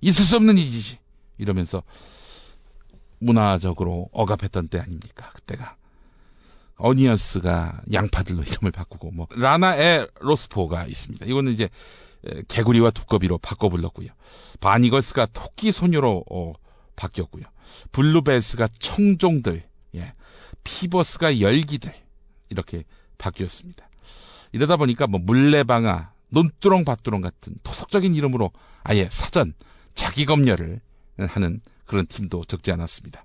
있을 0.00 0.24
수 0.24 0.36
없는 0.36 0.58
일이지. 0.58 0.98
이러면서 1.38 1.82
문화적으로 3.24 4.08
억압했던 4.12 4.68
때 4.68 4.78
아닙니까? 4.78 5.30
그때가. 5.34 5.76
어니언스가 6.76 7.82
양파들로 7.92 8.42
이름을 8.44 8.72
바꾸고 8.72 9.12
뭐 9.12 9.26
라나에로스포가 9.36 10.86
있습니다. 10.86 11.26
이거는 11.26 11.52
이제 11.52 11.68
개구리와 12.48 12.90
두꺼비로 12.90 13.38
바꿔 13.38 13.68
불렀고요. 13.68 14.08
바니걸스가 14.60 15.26
토끼 15.32 15.72
소녀로 15.72 16.24
어, 16.30 16.52
바뀌었고요. 16.96 17.44
블루벨스가 17.92 18.68
청종들, 18.78 19.64
예. 19.96 20.14
피버스가 20.62 21.40
열기들 21.40 21.92
이렇게 22.48 22.84
바뀌었습니다. 23.18 23.88
이러다 24.52 24.76
보니까 24.76 25.06
뭐 25.06 25.20
물레방아, 25.20 26.12
논두렁 26.28 26.84
밭두렁 26.84 27.20
같은 27.20 27.56
토속적인 27.62 28.14
이름으로 28.14 28.50
아예 28.82 29.08
사전 29.10 29.52
자기 29.94 30.24
검열을 30.24 30.80
하는 31.18 31.60
그런 31.86 32.06
팀도 32.06 32.44
적지 32.44 32.72
않았습니다. 32.72 33.24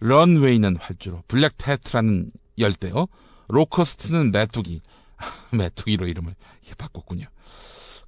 런웨이는 0.00 0.76
활주로, 0.76 1.22
블랙 1.26 1.54
테트라는 1.56 2.30
열대어, 2.58 3.08
로커스트는 3.48 4.32
메뚜기, 4.32 4.82
메뚜기로 5.56 6.06
이름을 6.06 6.34
바꿨군요. 6.76 7.26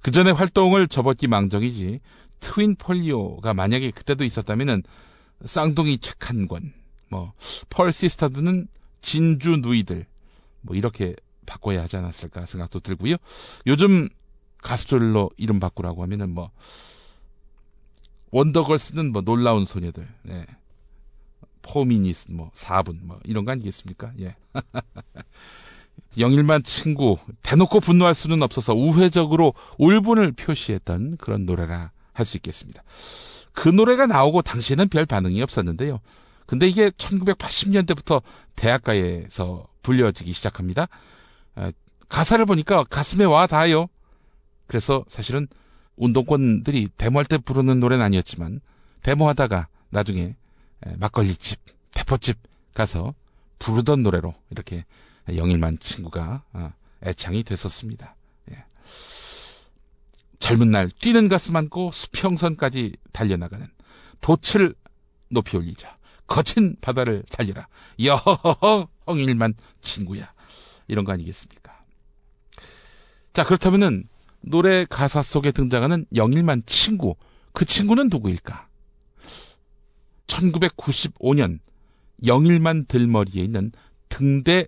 그 0.01 0.11
전에 0.11 0.31
활동을 0.31 0.87
접었기 0.87 1.27
망정이지 1.27 1.99
트윈 2.39 2.75
폴리오가 2.75 3.53
만약에 3.53 3.91
그때도 3.91 4.23
있었다면은 4.23 4.83
쌍둥이 5.45 5.97
책 5.99 6.29
한 6.29 6.47
권, 6.47 6.73
뭐 7.09 7.33
펄시스타드는 7.69 8.67
진주 9.01 9.57
누이들, 9.57 10.05
뭐 10.61 10.75
이렇게 10.75 11.15
바꿔야 11.45 11.81
하지 11.83 11.97
않았을까 11.97 12.45
생각도 12.45 12.79
들고요. 12.81 13.15
요즘 13.65 14.07
가수들로 14.59 15.31
이름 15.37 15.59
바꾸라고 15.59 16.03
하면은 16.03 16.29
뭐 16.29 16.51
원더걸스는 18.31 19.11
뭐 19.11 19.21
놀라운 19.21 19.65
소녀들, 19.65 20.07
네. 20.23 20.45
포미니스 21.61 22.31
뭐 22.31 22.51
4분 22.53 23.03
뭐 23.03 23.19
이런 23.25 23.45
거 23.45 23.51
아니겠습니까? 23.51 24.11
예. 24.19 24.35
영일만 26.17 26.63
친구 26.63 27.17
대놓고 27.43 27.81
분노할 27.81 28.15
수는 28.15 28.41
없어서 28.41 28.73
우회적으로 28.73 29.53
울분을 29.77 30.31
표시했던 30.31 31.17
그런 31.17 31.45
노래라 31.45 31.91
할 32.13 32.25
수 32.25 32.37
있겠습니다. 32.37 32.83
그 33.53 33.69
노래가 33.69 34.05
나오고 34.05 34.41
당시에는 34.41 34.89
별 34.89 35.05
반응이 35.05 35.41
없었는데요. 35.41 35.99
근데 36.45 36.67
이게 36.67 36.89
1980년대부터 36.91 38.21
대학가에서 38.55 39.67
불려지기 39.81 40.33
시작합니다. 40.33 40.87
아, 41.55 41.71
가사를 42.09 42.45
보니까 42.45 42.83
가슴에 42.85 43.23
와 43.25 43.47
닿아요. 43.47 43.87
그래서 44.67 45.05
사실은 45.07 45.47
운동권들이 45.99 46.89
데모할 46.97 47.25
때 47.25 47.37
부르는 47.37 47.79
노래는 47.79 48.03
아니었지만 48.03 48.61
데모하다가 49.03 49.67
나중에 49.89 50.35
막걸리집, 50.97 51.59
대포집 51.91 52.37
가서 52.73 53.13
부르던 53.59 54.01
노래로 54.03 54.33
이렇게 54.49 54.85
영일만 55.27 55.79
친구가 55.79 56.43
어, 56.53 56.73
애창이 57.03 57.43
됐었습니다. 57.43 58.15
예. 58.51 58.63
젊은 60.39 60.71
날 60.71 60.89
뛰는 60.89 61.27
가슴 61.27 61.55
안고 61.57 61.91
수평선까지 61.91 62.95
달려나가는 63.11 63.67
돛을 64.21 64.73
높이 65.29 65.57
올리자. 65.57 65.97
거친 66.27 66.77
바다를 66.79 67.23
달리라. 67.29 67.67
여허허 68.01 68.87
홍일만 69.07 69.55
친구야. 69.81 70.31
이런 70.87 71.03
거 71.03 71.11
아니겠습니까? 71.11 71.83
자, 73.33 73.43
그렇다면은 73.43 74.07
노래 74.41 74.85
가사 74.85 75.21
속에 75.21 75.51
등장하는 75.51 76.05
영일만 76.15 76.63
친구, 76.65 77.15
그 77.53 77.65
친구는 77.65 78.09
누구일까? 78.09 78.67
1995년 80.27 81.59
영일만 82.25 82.85
들머리에 82.85 83.43
있는 83.43 83.71
등대 84.07 84.67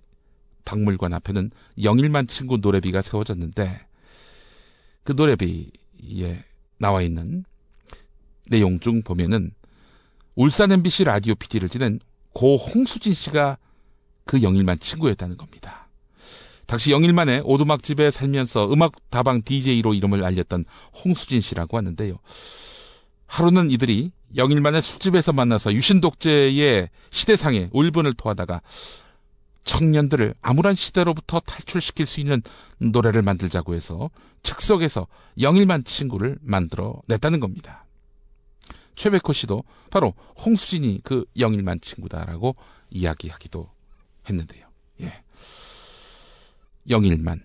박물관 0.66 1.14
앞에는 1.14 1.52
영일만 1.82 2.28
친구 2.28 2.58
노래비가 2.58 3.02
세워졌는데 3.02 3.86
그 5.04 5.14
노래비에 5.14 6.44
나와 6.78 7.02
있는 7.02 7.44
내용 8.50 8.80
중 8.80 9.02
보면은 9.02 9.52
울산 10.36 10.72
MBC 10.72 11.06
라디오 11.06 11.36
PD를 11.36 11.70
지낸 11.70 12.00
고 12.34 12.58
홍수진 12.58 13.14
씨가 13.14 13.58
그 14.26 14.42
영일만 14.42 14.80
친구였다는 14.80 15.38
겁니다. 15.38 15.81
당시 16.72 16.92
영일만의 16.92 17.42
오두막집에 17.44 18.12
살면서 18.12 18.72
음악 18.72 18.94
다방 19.10 19.42
DJ로 19.42 19.94
이름을 19.94 20.24
알렸던 20.24 20.64
홍수진 21.04 21.42
씨라고 21.42 21.76
하는데요. 21.76 22.18
하루는 23.28 23.70
이들이 23.72 24.12
영일만의 24.38 24.82
술집에서 24.82 25.34
만나서 25.34 25.74
유신독재의 25.74 26.90
시대상에 27.10 27.68
울분을 27.74 28.14
토하다가 28.14 28.62
청년들을 29.66 30.34
암울한 30.42 30.76
시대로부터 30.76 31.42
탈출시킬 31.42 32.06
수 32.06 32.22
있는 32.22 32.42
노래를 32.78 33.22
만들자고 33.22 33.76
해서 33.76 34.10
즉석에서 34.44 35.08
영일만 35.42 35.84
친구를 35.84 36.38
만들어 36.40 37.02
냈다는 37.08 37.42
겁니다. 37.42 37.84
최백호 38.96 39.34
씨도 39.34 39.66
바로 39.90 40.14
홍수진이 40.46 41.02
그 41.04 41.26
영일만 41.38 41.82
친구다라고 41.82 42.56
이야기하기도 42.92 43.70
했는데요. 44.30 44.61
예. 46.90 46.94
영일만. 46.94 47.42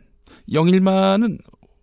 영일만은 0.53 1.39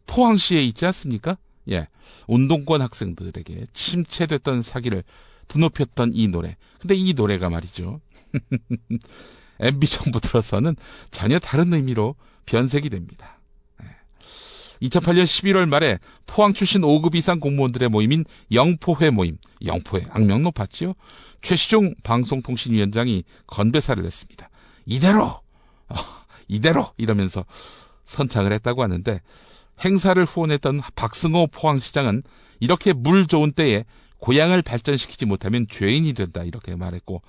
포항시에 0.05 0.61
있지 0.63 0.85
않습니까? 0.85 1.37
예. 1.69 1.87
운동권 2.27 2.81
학생들에게 2.81 3.67
침체됐던 3.73 4.61
사기를 4.61 5.03
드높였던 5.47 6.11
이 6.13 6.27
노래. 6.27 6.57
근데 6.79 6.95
이 6.95 7.13
노래가 7.13 7.49
말이죠. 7.49 8.01
MB 9.59 9.87
정부 9.87 10.19
들어서는 10.19 10.75
전혀 11.11 11.39
다른 11.39 11.73
의미로 11.73 12.15
변색이 12.45 12.89
됩니다. 12.89 13.39
2008년 14.83 15.23
11월 15.23 15.67
말에 15.67 15.97
포항 16.25 16.53
출신 16.53 16.81
5급 16.81 17.15
이상 17.15 17.39
공무원들의 17.39 17.89
모임인 17.89 18.25
영포회 18.51 19.11
모임, 19.11 19.37
영포회 19.63 20.07
악명 20.09 20.43
높았지요. 20.43 20.93
최시종 21.41 21.93
방송통신위원장이 22.03 23.23
건배사를 23.47 24.03
했습니다. 24.03 24.49
이대로, 24.85 25.23
어, 25.23 25.95
이대로 26.53 26.91
이러면서 26.97 27.45
선창을 28.05 28.53
했다고 28.53 28.83
하는데 28.83 29.21
행사를 29.83 30.23
후원했던 30.23 30.81
박승호 30.95 31.47
포항시장은 31.47 32.23
이렇게 32.59 32.93
물 32.93 33.27
좋은 33.27 33.51
때에 33.51 33.85
고향을 34.19 34.61
발전시키지 34.61 35.25
못하면 35.25 35.67
죄인이 35.67 36.13
된다 36.13 36.43
이렇게 36.43 36.75
말했고 36.75 37.21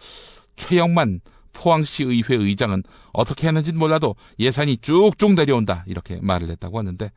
최영만 0.56 1.20
포항시 1.52 2.04
의회 2.04 2.34
의장은 2.34 2.82
어떻게 3.12 3.46
했는지는 3.48 3.78
몰라도 3.78 4.14
예산이 4.38 4.78
쭉쭉 4.78 5.34
내려온다 5.34 5.84
이렇게 5.86 6.18
말을 6.20 6.48
했다고 6.50 6.78
하는데 6.78 7.10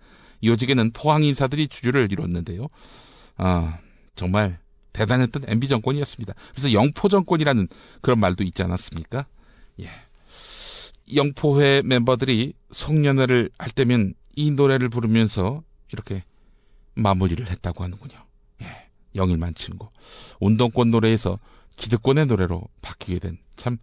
요직에는 0.43 0.91
포항 0.91 1.23
인사들이 1.23 1.67
주주를 1.67 2.11
이뤘는데요. 2.11 2.67
아 3.35 3.79
정말 4.15 4.59
대단했던 4.93 5.43
MB 5.47 5.67
정권이었습니다. 5.67 6.33
그래서 6.51 6.71
영포 6.71 7.09
정권이라는 7.09 7.67
그런 8.01 8.19
말도 8.19 8.43
있지 8.43 8.63
않았습니까? 8.63 9.25
예. 9.81 9.89
영포회 11.13 11.81
멤버들이 11.85 12.53
송년회를 12.71 13.49
할 13.57 13.69
때면 13.71 14.13
이 14.35 14.51
노래를 14.51 14.89
부르면서 14.89 15.63
이렇게 15.91 16.23
마무리를 16.95 17.45
했다고 17.49 17.83
하는군요. 17.83 18.17
예. 18.61 18.89
영일만 19.15 19.55
친구. 19.55 19.89
운동권 20.39 20.91
노래에서 20.91 21.39
기득권의 21.75 22.25
노래로 22.27 22.63
바뀌게 22.81 23.19
된 23.19 23.37
참 23.57 23.77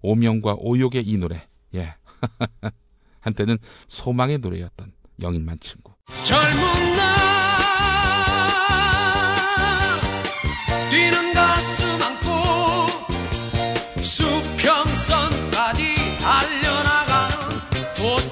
오명과 0.00 0.56
오욕의 0.58 1.06
이 1.06 1.16
노래. 1.18 1.46
예. 1.74 1.94
한때는 3.20 3.58
소망의 3.86 4.38
노래였던 4.38 4.92
영인만 5.22 5.60
친구. 5.60 5.92
젊은 6.24 6.96
날 6.96 7.37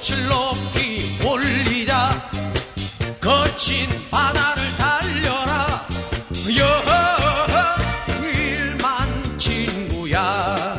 돛을 0.01 0.27
높이 0.29 1.01
올리자 1.27 2.31
거친 3.21 3.87
바다를 4.11 4.63
달려라 4.77 5.87
여일만 8.19 9.39
친구야 9.39 10.77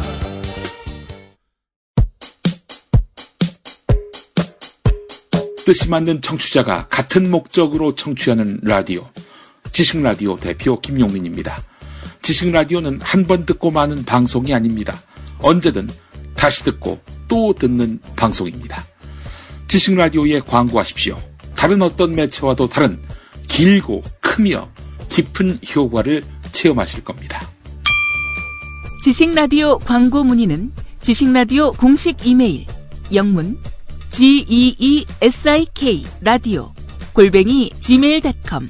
뜻이 5.66 5.90
맞는 5.90 6.22
청취자가 6.22 6.88
같은 6.88 7.30
목적으로 7.30 7.94
청취하는 7.96 8.60
라디오. 8.64 9.10
지식라디오 9.74 10.38
대표 10.38 10.80
김용민입니다. 10.80 11.62
지식라디오는 12.22 13.00
한 13.02 13.28
번 13.28 13.46
듣고 13.46 13.72
마는 13.72 14.06
방송이 14.06 14.54
아닙니다. 14.54 15.02
언제든 15.40 15.90
다시 16.36 16.64
듣고 16.64 17.00
또 17.28 17.54
듣는 17.54 18.00
방송입니다. 18.16 18.86
지식 19.68 19.96
라디오에 19.96 20.40
광고하십시오. 20.40 21.18
다른 21.56 21.82
어떤 21.82 22.16
매체와도 22.16 22.70
다른 22.70 23.02
길고 23.48 24.04
크며 24.22 24.70
깊은 25.10 25.60
효과를 25.76 26.24
체험하실 26.52 27.04
겁니다. 27.04 27.50
지식 29.04 29.34
라디오 29.34 29.78
광고 29.80 30.24
문의는 30.24 30.72
지식 31.02 31.32
라디오 31.32 31.72
공식 31.72 32.26
이메일 32.26 32.66
영문 33.14 33.58
geesik 34.12 36.06
라디오 36.22 36.74
골뱅이 37.14 37.72
gmail.com 37.82 38.68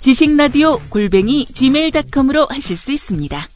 지식 0.00 0.36
라디오 0.36 0.78
골뱅이 0.88 1.46
gmail.com으로 1.46 2.46
하실 2.46 2.76
수 2.76 2.92
있습니다. 2.92 3.48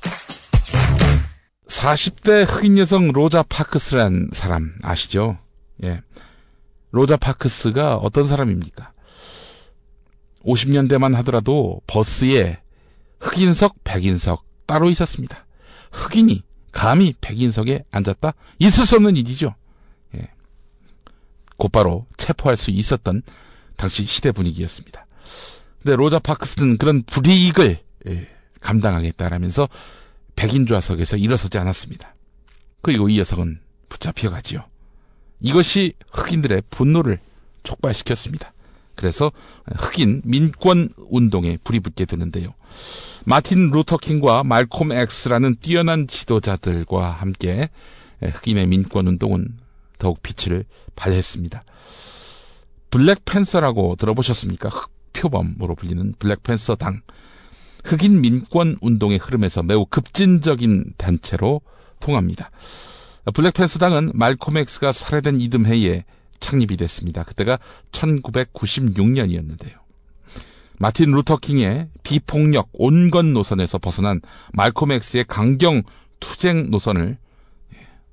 40대 1.69 2.45
흑인 2.49 2.79
여성 2.79 3.13
로자 3.13 3.43
파크스란 3.45 4.31
사람 4.33 4.75
아시죠? 4.83 5.39
예. 5.85 6.03
로자 6.91 7.17
파크스가 7.17 7.97
어떤 7.97 8.25
사람입니까? 8.25 8.93
50년대만 10.45 11.15
하더라도 11.17 11.81
버스에 11.87 12.61
흑인석, 13.21 13.85
백인석 13.85 14.45
따로 14.67 14.89
있었습니다. 14.91 15.47
흑인이 15.93 16.43
감히 16.73 17.15
백인석에 17.21 17.85
앉았다? 17.91 18.33
있을 18.59 18.87
수 18.87 18.97
없는 18.97 19.17
일이죠. 19.17 19.55
곧바로 21.61 22.07
체포할 22.17 22.57
수 22.57 22.71
있었던 22.71 23.23
당시 23.77 24.07
시대 24.07 24.33
분위기였습니다. 24.33 25.07
근데 25.83 25.95
로자 25.95 26.19
파크스는 26.19 26.79
그런 26.79 27.03
불이익을 27.03 27.79
예, 28.09 28.29
감당하겠다라면서 28.61 29.69
백인 30.37 30.67
좌석에서 30.67 31.19
일어서지 31.19 31.59
않았습니다. 31.59 32.15
그리고 32.81 33.11
이 33.11 33.17
여성은 33.19 33.61
붙잡혀가지요. 33.91 34.65
이것이 35.41 35.95
흑인들의 36.13 36.63
분노를 36.71 37.19
촉발시켰습니다. 37.63 38.53
그래서 38.95 39.33
흑인 39.67 40.23
민권 40.25 40.91
운동에 40.97 41.59
불이 41.65 41.81
붙게 41.81 42.05
되는데요. 42.05 42.53
마틴 43.25 43.71
루터 43.71 44.02
킹과 44.02 44.45
말콤 44.45 44.93
엑스라는 44.93 45.57
뛰어난 45.61 46.07
지도자들과 46.07 47.11
함께 47.11 47.69
흑인의 48.23 48.67
민권 48.67 49.07
운동은 49.07 49.57
더욱 49.99 50.23
빛을 50.23 50.65
발했습니다. 50.97 51.65
블랙팬서라고 52.91 53.97
들어보셨습니까? 53.97 54.69
흑표범으로 54.69 55.75
불리는 55.77 56.15
블랙팬서 56.19 56.75
당. 56.75 57.01
흑인 57.85 58.21
민권 58.21 58.77
운동의 58.81 59.19
흐름에서 59.19 59.63
매우 59.63 59.87
급진적인 59.87 60.95
단체로 60.99 61.63
통합니다. 62.01 62.51
블랙팬서 63.33 63.79
당은 63.79 64.13
말콤 64.15 64.57
엑스가 64.57 64.93
살해된 64.93 65.41
이듬 65.41 65.67
해에 65.67 66.05
창립이 66.41 66.77
됐습니다. 66.77 67.23
그때가 67.25 67.59
1996년이었는데요. 67.93 69.79
마틴 70.79 71.11
루터 71.11 71.46
킹의 71.46 71.89
비폭력 72.03 72.71
온건 72.73 73.35
노선에서 73.35 73.79
벗어난 73.79 74.21
말콤 74.55 74.93
엑스의 74.93 75.25
강경 75.29 75.83
투쟁 76.21 76.71
노선을 76.71 77.19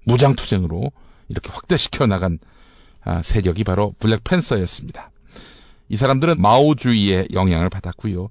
무장 0.03 0.35
투쟁으로 0.35 0.91
이렇게 1.29 1.49
확대시켜 1.51 2.07
나간 2.07 2.39
아, 3.03 3.21
세력이 3.21 3.63
바로 3.63 3.95
블랙팬서였습니다. 3.99 5.11
이 5.87 5.95
사람들은 5.95 6.41
마오주의의 6.41 7.29
영향을 7.31 7.69
받았고요. 7.69 8.29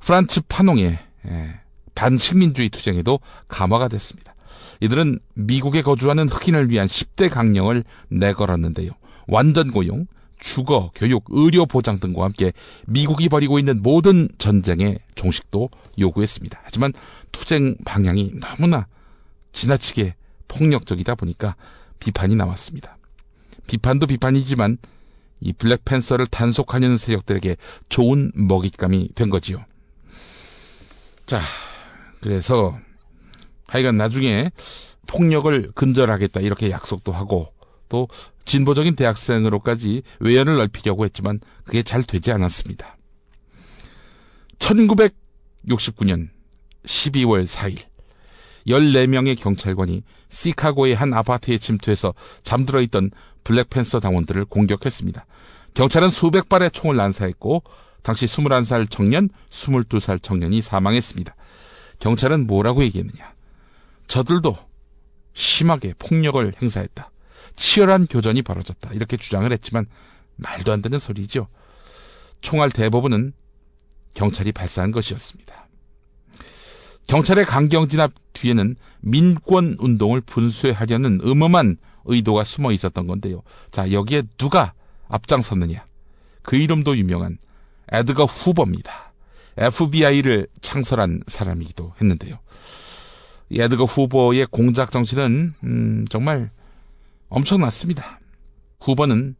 프란츠 0.00 0.40
파농의 0.48 0.98
예, 1.28 1.60
반식민주의 1.94 2.68
투쟁에도 2.70 3.20
감화가 3.46 3.86
됐습니다. 3.88 4.34
이들은 4.80 5.18
미국에 5.34 5.82
거주하는 5.82 6.28
흑인을 6.28 6.70
위한 6.70 6.86
10대 6.86 7.30
강령을 7.30 7.84
내걸었는데요. 8.08 8.92
완전 9.26 9.70
고용, 9.70 10.06
주거, 10.38 10.90
교육, 10.94 11.24
의료 11.28 11.66
보장 11.66 11.98
등과 11.98 12.24
함께 12.24 12.52
미국이 12.86 13.28
벌이고 13.28 13.58
있는 13.58 13.82
모든 13.82 14.28
전쟁의 14.38 15.00
종식도 15.14 15.68
요구했습니다. 15.98 16.60
하지만 16.62 16.92
투쟁 17.32 17.76
방향이 17.84 18.34
너무나 18.40 18.86
지나치게 19.52 20.14
폭력적이다 20.46 21.14
보니까 21.16 21.56
비판이 21.98 22.36
나왔습니다. 22.36 22.96
비판도 23.66 24.06
비판이지만 24.06 24.78
이 25.40 25.52
블랙팬서를 25.52 26.26
단속하려는 26.26 26.96
세력들에게 26.96 27.56
좋은 27.88 28.32
먹잇감이 28.34 29.10
된 29.14 29.30
거지요. 29.30 29.64
자, 31.26 31.42
그래서 32.20 32.78
하여간 33.68 33.96
나중에 33.96 34.50
폭력을 35.06 35.70
근절하겠다 35.74 36.40
이렇게 36.40 36.70
약속도 36.70 37.12
하고 37.12 37.52
또 37.88 38.08
진보적인 38.44 38.96
대학생으로까지 38.96 40.02
외연을 40.20 40.56
넓히려고 40.56 41.04
했지만 41.04 41.40
그게 41.64 41.82
잘 41.82 42.02
되지 42.02 42.32
않았습니다. 42.32 42.96
1969년 44.58 46.28
12월 46.84 47.46
4일 47.46 47.78
14명의 48.66 49.38
경찰관이 49.38 50.02
시카고의 50.28 50.94
한 50.94 51.14
아파트에 51.14 51.58
침투해서 51.58 52.12
잠들어 52.42 52.80
있던 52.82 53.10
블랙팬서 53.44 54.00
당원들을 54.00 54.44
공격했습니다. 54.46 55.24
경찰은 55.74 56.10
수백 56.10 56.48
발의 56.48 56.70
총을 56.70 56.96
난사했고 56.96 57.62
당시 58.02 58.26
21살 58.26 58.90
청년, 58.90 59.28
22살 59.50 60.22
청년이 60.22 60.60
사망했습니다. 60.60 61.34
경찰은 61.98 62.46
뭐라고 62.46 62.82
얘기했느냐? 62.84 63.37
저들도 64.08 64.56
심하게 65.34 65.94
폭력을 65.98 66.52
행사했다. 66.60 67.10
치열한 67.56 68.06
교전이 68.06 68.42
벌어졌다. 68.42 68.92
이렇게 68.92 69.16
주장을 69.16 69.50
했지만 69.50 69.86
말도 70.36 70.72
안 70.72 70.82
되는 70.82 70.98
소리죠. 70.98 71.48
총알 72.40 72.70
대부분은 72.70 73.32
경찰이 74.14 74.52
발사한 74.52 74.90
것이었습니다. 74.90 75.68
경찰의 77.06 77.46
강경 77.46 77.88
진압 77.88 78.12
뒤에는 78.32 78.76
민권 79.00 79.76
운동을 79.78 80.20
분쇄하려는 80.20 81.20
음험한 81.22 81.76
의도가 82.04 82.44
숨어 82.44 82.72
있었던 82.72 83.06
건데요. 83.06 83.42
자, 83.70 83.92
여기에 83.92 84.22
누가 84.36 84.74
앞장섰느냐? 85.08 85.86
그 86.42 86.56
이름도 86.56 86.96
유명한 86.96 87.38
에드거 87.90 88.24
후보입니다. 88.24 89.12
FBI를 89.56 90.48
창설한 90.60 91.22
사람이기도 91.26 91.94
했는데요. 92.00 92.38
에드거 93.50 93.84
후보의 93.84 94.46
공작 94.50 94.90
정신은 94.90 95.54
음, 95.64 96.04
정말 96.10 96.50
엄청났습니다. 97.28 98.20
후보는 98.80 99.36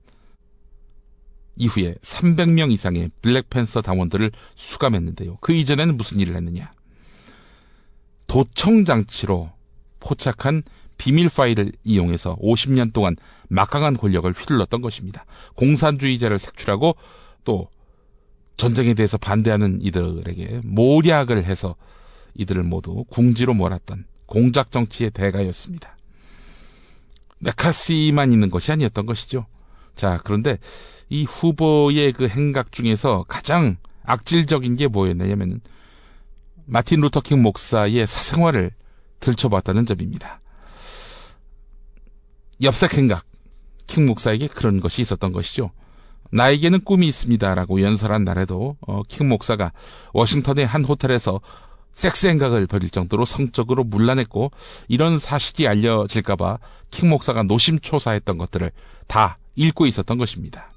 이후에 1.57 1.95
300명 2.01 2.73
이상의 2.73 3.11
블랙팬서 3.21 3.83
당원들을 3.83 4.31
수감했는데요. 4.55 5.39
그 5.41 5.53
이전에는 5.53 5.97
무슨 5.97 6.21
일을 6.21 6.37
했느냐? 6.37 6.73
도청 8.27 8.85
장치로 8.85 9.51
포착한 10.01 10.63
비밀 10.97 11.29
파일을 11.29 11.73
이용해서 11.85 12.37
50년 12.37 12.93
동안 12.93 13.17
막강한 13.49 13.97
권력을 13.97 14.31
휘둘렀던 14.31 14.81
것입니다. 14.83 15.25
공산주의자를 15.55 16.39
색출하고 16.39 16.97
또 17.45 17.69
전쟁에 18.57 18.95
대해서 18.95 19.17
반대하는 19.17 19.81
이들에게 19.81 20.61
모략을 20.65 21.45
해서 21.45 21.77
이들을 22.39 22.63
모두 22.63 23.05
궁지로 23.11 23.53
몰았던 23.53 24.07
공작 24.27 24.71
정치의 24.71 25.11
대가였습니다. 25.11 25.97
메카시만 27.41 28.33
있는 28.33 28.51
것이 28.51 28.73
아니었던 28.73 29.05
것이죠. 29.05 29.47
자, 29.95 30.21
그런데 30.25 30.59
이 31.09 31.25
후보의 31.25 32.13
그 32.13 32.29
행각 32.29 32.73
중에서 32.73 33.25
가장 33.29 33.77
악질적인 34.05 34.77
게 34.77 34.87
뭐였냐면 34.87 35.61
마틴 36.65 37.01
루터 37.01 37.24
킹 37.24 37.43
목사의 37.43 38.07
사생활을 38.07 38.73
들춰봤다는 39.21 39.87
점입니다. 39.87 40.41
엽색 42.63 42.95
행각, 42.95 43.25
킹 43.87 44.07
목사에게 44.07 44.49
그런 44.49 44.81
것이 44.81 45.03
있었던 45.03 45.33
것이죠. 45.33 45.71
나에게는 46.31 46.85
꿈이 46.85 47.09
있습니다라고 47.09 47.81
연설한 47.81 48.25
날에도 48.25 48.77
어, 48.87 49.03
킹 49.09 49.29
목사가 49.29 49.73
워싱턴의 50.13 50.67
한 50.67 50.85
호텔에서 50.85 51.41
섹스 51.99 52.29
행각을 52.29 52.69
벌일 52.69 52.91
정도로 52.91 53.25
성적으로 53.25 53.83
문란했고 53.83 54.53
이런 54.87 55.19
사실이 55.19 55.67
알려질까봐 55.67 56.61
킹 56.93 57.09
목사가 57.09 57.43
노심초사했던 57.43 58.39
것들을 58.39 58.71
다 59.09 59.39
읽고 59.57 59.85
있었던 59.85 60.17
것입니다. 60.17 60.71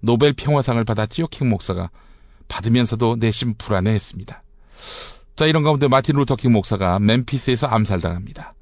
노벨 0.00 0.32
평화상을 0.32 0.84
받았지요 0.84 1.26
킹 1.26 1.48
목사가 1.48 1.90
받으면서도 2.46 3.16
내심 3.18 3.54
불안해했습니다. 3.58 4.44
자, 5.34 5.46
이런 5.46 5.64
가운데 5.64 5.88
마틴 5.88 6.14
루터 6.14 6.36
킹 6.36 6.52
목사가 6.52 7.00
멤피스에서 7.00 7.66
암살당합니다. 7.66 8.54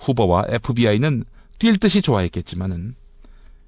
후버와 0.00 0.46
FBI는 0.48 1.22
뛸 1.60 1.76
듯이 1.76 2.02
좋아했겠지만은 2.02 2.96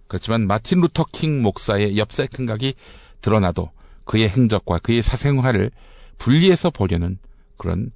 그렇지만 0.08 0.48
마틴 0.48 0.80
루터 0.80 1.04
킹 1.12 1.40
목사의 1.40 1.96
엽색 1.98 2.36
행각이 2.36 2.74
드러나도 3.20 3.70
그의 4.06 4.28
행적과 4.28 4.80
그의 4.80 5.02
사생활을 5.02 5.70
분리해서 6.18 6.70
보려는 6.70 7.20
그런 7.60 7.92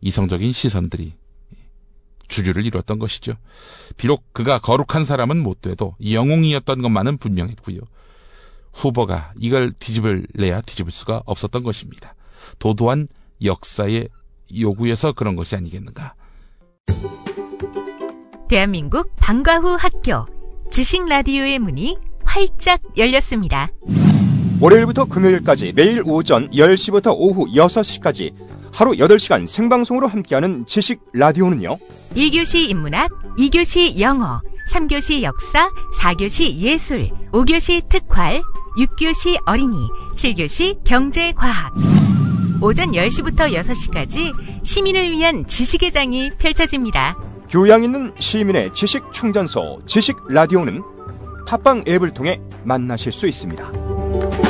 이성적인 0.00 0.52
시선들이 0.52 1.14
주류를 2.28 2.64
이뤘던 2.66 3.00
것이죠. 3.00 3.34
비록 3.96 4.32
그가 4.32 4.60
거룩한 4.60 5.04
사람은 5.04 5.42
못 5.42 5.60
돼도 5.60 5.96
영웅이었던 6.08 6.82
것만은 6.82 7.18
분명했고요. 7.18 7.78
후보가 8.72 9.32
이걸 9.36 9.72
뒤집을래야 9.72 10.60
뒤집을 10.60 10.92
수가 10.92 11.22
없었던 11.26 11.64
것입니다. 11.64 12.14
도도한 12.60 13.08
역사의 13.42 14.08
요구에서 14.56 15.12
그런 15.12 15.34
것이 15.34 15.56
아니겠는가. 15.56 16.14
대한민국 18.48 19.10
방과 19.16 19.58
후 19.58 19.76
학교 19.78 20.26
지식 20.70 21.04
라디오의 21.06 21.58
문이 21.58 21.98
활짝 22.24 22.80
열렸습니다. 22.96 23.70
월요일부터 24.60 25.06
금요일까지 25.06 25.72
매일 25.72 26.02
오전 26.04 26.50
10시부터 26.50 27.14
오후 27.16 27.46
6시까지 27.46 28.57
하루 28.72 28.92
8시간 28.92 29.46
생방송으로 29.46 30.06
함께하는 30.06 30.66
지식 30.66 31.00
라디오는요. 31.12 31.78
1교시 32.14 32.68
인문학, 32.68 33.10
2교시 33.36 33.98
영어, 33.98 34.40
3교시 34.72 35.22
역사, 35.22 35.70
4교시 36.00 36.56
예술, 36.56 37.08
5교시 37.32 37.88
특활, 37.88 38.42
6교시 38.78 39.38
어린이, 39.46 39.88
7교시 40.14 40.84
경제과학. 40.84 41.72
오전 42.60 42.90
10시부터 42.92 43.52
6시까지 43.54 44.32
시민을 44.64 45.10
위한 45.12 45.46
지식의 45.46 45.92
장이 45.92 46.30
펼쳐집니다. 46.38 47.16
교양 47.48 47.82
있는 47.82 48.12
시민의 48.18 48.74
지식 48.74 49.12
충전소 49.12 49.80
지식 49.86 50.16
라디오는 50.28 50.82
팟빵 51.46 51.84
앱을 51.88 52.12
통해 52.12 52.40
만나실 52.64 53.12
수 53.12 53.26
있습니다. 53.26 54.47